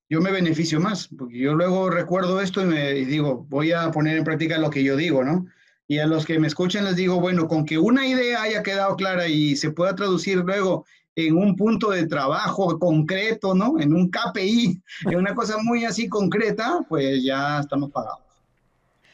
yo 0.08 0.20
me 0.20 0.30
beneficio 0.30 0.78
más, 0.78 1.08
porque 1.08 1.38
yo 1.38 1.54
luego 1.54 1.88
recuerdo 1.88 2.40
esto 2.40 2.60
y 2.60 2.66
me 2.66 2.92
digo, 2.92 3.46
voy 3.48 3.72
a 3.72 3.90
poner 3.90 4.18
en 4.18 4.24
práctica 4.24 4.58
lo 4.58 4.70
que 4.70 4.84
yo 4.84 4.96
digo, 4.96 5.24
¿no? 5.24 5.46
Y 5.88 5.98
a 5.98 6.06
los 6.06 6.26
que 6.26 6.38
me 6.38 6.46
escuchan 6.46 6.84
les 6.84 6.96
digo, 6.96 7.20
bueno, 7.20 7.48
con 7.48 7.64
que 7.64 7.78
una 7.78 8.06
idea 8.06 8.42
haya 8.42 8.62
quedado 8.62 8.96
clara 8.96 9.28
y 9.28 9.56
se 9.56 9.70
pueda 9.70 9.94
traducir 9.94 10.38
luego 10.38 10.84
en 11.16 11.36
un 11.36 11.56
punto 11.56 11.90
de 11.90 12.06
trabajo 12.06 12.78
concreto, 12.78 13.54
¿no? 13.54 13.80
En 13.80 13.94
un 13.94 14.10
KPI, 14.10 14.82
en 15.06 15.16
una 15.16 15.34
cosa 15.34 15.56
muy 15.62 15.84
así 15.84 16.08
concreta, 16.08 16.80
pues 16.88 17.24
ya 17.24 17.60
estamos 17.60 17.90
pagados. 17.90 18.20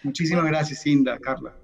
Muchísimas 0.03 0.45
gracias, 0.47 0.87
Inda, 0.87 1.18
Carla. 1.18 1.55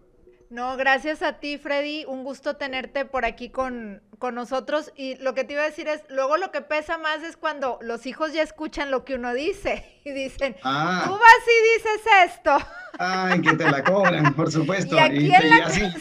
No, 0.53 0.77
gracias 0.77 1.23
a 1.23 1.39
ti, 1.41 1.57
Freddy. 1.57 2.05
Un 2.05 2.25
gusto 2.25 2.57
tenerte 2.57 3.07
por 3.07 3.25
aquí 3.25 3.49
con, 3.49 4.03
nosotros. 4.35 4.93
Y 4.97 5.15
lo 5.15 5.35
que 5.35 5.45
te 5.45 5.55
iba 5.55 5.63
a 5.63 5.65
decir 5.65 5.89
es, 5.89 6.03
luego 6.11 6.37
lo 6.37 6.53
que 6.53 6.61
pesa 6.61 6.99
más 6.99 7.23
es 7.23 7.39
cuando 7.39 7.79
los 7.81 8.05
hijos 8.05 8.35
ya 8.35 8.43
escuchan 8.43 8.91
lo 8.91 9.03
que 9.03 9.15
uno 9.15 9.33
dice 9.33 9.83
y 10.05 10.11
dicen, 10.11 10.55
ah. 10.63 11.05
tú 11.07 11.13
vas 11.13 11.23
y 11.47 11.79
dices 11.79 12.35
esto. 12.35 12.59
Ay, 12.99 13.41
que 13.41 13.57
te 13.57 13.65
la 13.65 13.83
cobran, 13.83 14.35
por 14.35 14.53
supuesto. 14.53 14.95
Y, 15.11 15.29
y, 15.29 15.33
hacen, 15.35 15.95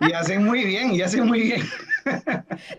y 0.00 0.12
hacen 0.12 0.44
muy 0.44 0.62
bien, 0.62 0.94
y 0.94 1.00
hacen 1.00 1.26
muy 1.26 1.40
bien. 1.40 1.62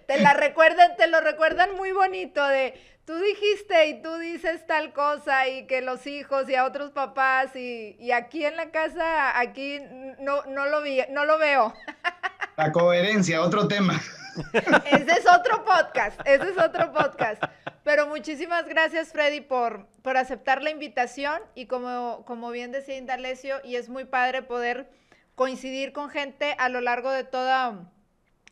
Te 0.05 0.21
la 0.21 0.35
recuerdan, 0.35 0.95
te 0.97 1.07
lo 1.07 1.19
recuerdan 1.19 1.75
muy 1.75 1.93
bonito 1.93 2.45
de 2.45 2.75
tú 3.07 3.15
dijiste 3.15 3.87
y 3.87 4.01
tú 4.01 4.17
dices 4.17 4.67
tal 4.67 4.91
cosa 4.91 5.47
y 5.47 5.65
que 5.65 5.81
los 5.81 6.05
hijos 6.05 6.49
y 6.49 6.55
a 6.55 6.65
otros 6.65 6.91
papás 6.91 7.55
y, 7.55 8.11
aquí 8.11 8.43
en 8.43 8.57
la 8.57 8.69
casa, 8.69 9.39
aquí 9.39 9.79
no, 10.19 10.43
no, 10.43 10.65
lo, 10.65 10.81
vi, 10.81 10.99
no 11.09 11.23
lo 11.23 11.39
veo. 11.39 11.73
La 12.57 12.71
coherencia, 12.71 13.41
otro 13.41 13.67
tema. 13.67 14.01
Ese 14.51 15.11
es 15.11 15.25
otro 15.25 15.63
podcast, 15.63 16.19
ese 16.25 16.49
es 16.49 16.57
otro 16.57 16.91
podcast. 16.91 17.41
Pero 17.83 18.07
muchísimas 18.07 18.67
gracias, 18.67 19.13
Freddy, 19.13 19.39
por, 19.39 19.87
por 20.01 20.17
aceptar 20.17 20.61
la 20.61 20.69
invitación 20.69 21.41
y 21.55 21.67
como, 21.67 22.25
como 22.25 22.51
bien 22.51 22.73
decía 22.73 22.97
Indalecio, 22.97 23.61
y 23.63 23.77
es 23.77 23.87
muy 23.87 24.03
padre 24.03 24.43
poder 24.43 24.91
coincidir 25.35 25.93
con 25.93 26.09
gente 26.09 26.55
a 26.59 26.67
lo 26.67 26.81
largo 26.81 27.11
de 27.11 27.23
toda, 27.23 27.89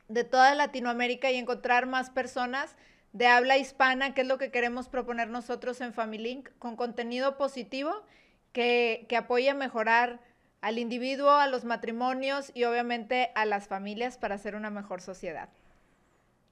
de 0.08 0.24
toda 0.24 0.56
Latinoamérica 0.56 1.30
y 1.30 1.36
encontrar 1.36 1.88
más 1.88 2.10
personas 2.10 2.76
de 3.16 3.28
habla 3.28 3.58
hispana, 3.58 4.14
que 4.14 4.22
es 4.22 4.28
lo 4.28 4.38
que 4.38 4.52
queremos 4.52 4.90
proponer 4.90 5.30
nosotros 5.30 5.80
en 5.80 5.94
FamilyLink, 5.94 6.50
con 6.60 6.76
contenido 6.76 7.38
positivo 7.38 8.04
que, 8.52 9.06
que 9.08 9.16
apoya 9.16 9.54
a 9.54 9.56
mejorar 9.56 10.20
al 10.60 10.80
individuo, 10.80 11.30
a 11.32 11.48
los 11.48 11.64
matrimonios 11.64 12.52
y 12.54 12.66
obviamente 12.66 13.32
a 13.36 13.46
las 13.46 13.70
familias 13.70 14.18
para 14.18 14.36
hacer 14.36 14.54
una 14.54 14.70
mejor 14.70 15.00
sociedad. 15.00 15.48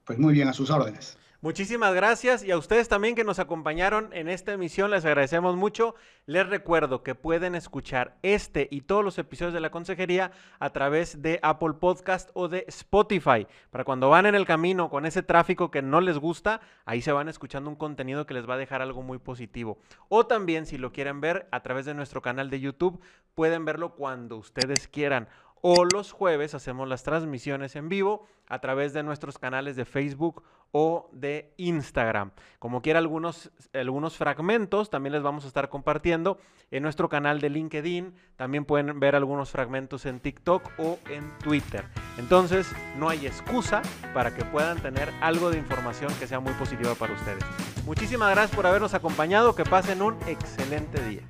Pues 0.06 0.18
muy 0.18 0.34
bien, 0.34 0.48
a 0.48 0.54
sus 0.54 0.70
órdenes. 0.70 1.18
Muchísimas 1.44 1.94
gracias 1.94 2.42
y 2.42 2.52
a 2.52 2.58
ustedes 2.58 2.88
también 2.88 3.16
que 3.16 3.26
nos 3.26 3.38
acompañaron 3.38 4.08
en 4.14 4.30
esta 4.30 4.54
emisión, 4.54 4.92
les 4.92 5.04
agradecemos 5.04 5.58
mucho. 5.58 5.94
Les 6.26 6.48
recuerdo 6.48 7.04
que 7.04 7.16
pueden 7.16 7.54
escuchar 7.54 8.16
este 8.22 8.70
y 8.72 8.84
todos 8.84 9.04
los 9.04 9.18
episodios 9.18 9.54
de 9.54 9.60
la 9.60 9.70
consejería 9.70 10.32
a 10.60 10.70
través 10.70 11.22
de 11.22 11.42
Apple 11.44 11.74
Podcast 11.82 12.30
o 12.34 12.48
de 12.48 12.64
Spotify. 12.70 13.46
Para 13.72 13.84
cuando 13.84 14.08
van 14.08 14.26
en 14.26 14.36
el 14.36 14.46
camino 14.46 14.90
con 14.90 15.06
ese 15.06 15.22
tráfico 15.22 15.70
que 15.70 15.82
no 15.82 16.00
les 16.00 16.18
gusta, 16.18 16.62
ahí 16.86 17.02
se 17.02 17.12
van 17.12 17.28
escuchando 17.28 17.70
un 17.70 17.76
contenido 17.76 18.26
que 18.26 18.36
les 18.36 18.50
va 18.50 18.54
a 18.54 18.58
dejar 18.58 18.82
algo 18.82 19.02
muy 19.02 19.18
positivo. 19.18 19.80
O 20.08 20.26
también 20.26 20.66
si 20.66 20.78
lo 20.78 20.94
quieren 20.94 21.20
ver 21.20 21.50
a 21.52 21.62
través 21.62 21.86
de 21.86 21.94
nuestro 21.94 22.22
canal 22.22 22.50
de 22.50 22.62
YouTube, 22.62 23.02
pueden 23.36 23.66
verlo 23.66 23.96
cuando 23.96 24.38
ustedes 24.38 24.88
quieran 24.88 25.28
o 25.66 25.86
los 25.86 26.12
jueves 26.12 26.54
hacemos 26.56 26.90
las 26.90 27.04
transmisiones 27.04 27.78
en 27.78 27.88
vivo 27.88 28.28
a 28.48 28.60
través 28.60 28.92
de 28.92 29.02
nuestros 29.02 29.38
canales 29.38 29.78
de 29.78 29.86
Facebook 29.86 30.44
o 30.74 31.10
de 31.14 31.54
Instagram. 31.58 32.32
Como 32.58 32.82
quiera, 32.82 33.00
algunos, 33.00 33.52
algunos 33.74 34.18
fragmentos 34.18 34.90
también 34.90 35.14
les 35.14 35.22
vamos 35.22 35.46
a 35.46 35.48
estar 35.48 35.70
compartiendo 35.70 36.40
en 36.72 36.82
nuestro 36.82 37.10
canal 37.10 37.40
de 37.40 37.52
LinkedIn. 37.52 38.14
También 38.36 38.66
pueden 38.66 39.00
ver 39.00 39.16
algunos 39.16 39.52
fragmentos 39.52 40.08
en 40.08 40.20
TikTok 40.20 40.72
o 40.80 40.98
en 41.10 41.30
Twitter. 41.38 41.86
Entonces, 42.18 42.68
no 42.98 43.08
hay 43.08 43.28
excusa 43.28 43.84
para 44.16 44.36
que 44.36 44.44
puedan 44.46 44.82
tener 44.82 45.14
algo 45.22 45.52
de 45.52 45.60
información 45.60 46.12
que 46.20 46.26
sea 46.26 46.40
muy 46.40 46.54
positiva 46.54 46.96
para 46.96 47.14
ustedes. 47.14 47.44
Muchísimas 47.86 48.32
gracias 48.32 48.56
por 48.56 48.66
habernos 48.66 48.96
acompañado. 48.96 49.54
Que 49.56 49.66
pasen 49.66 50.02
un 50.02 50.18
excelente 50.28 51.04
día. 51.08 51.22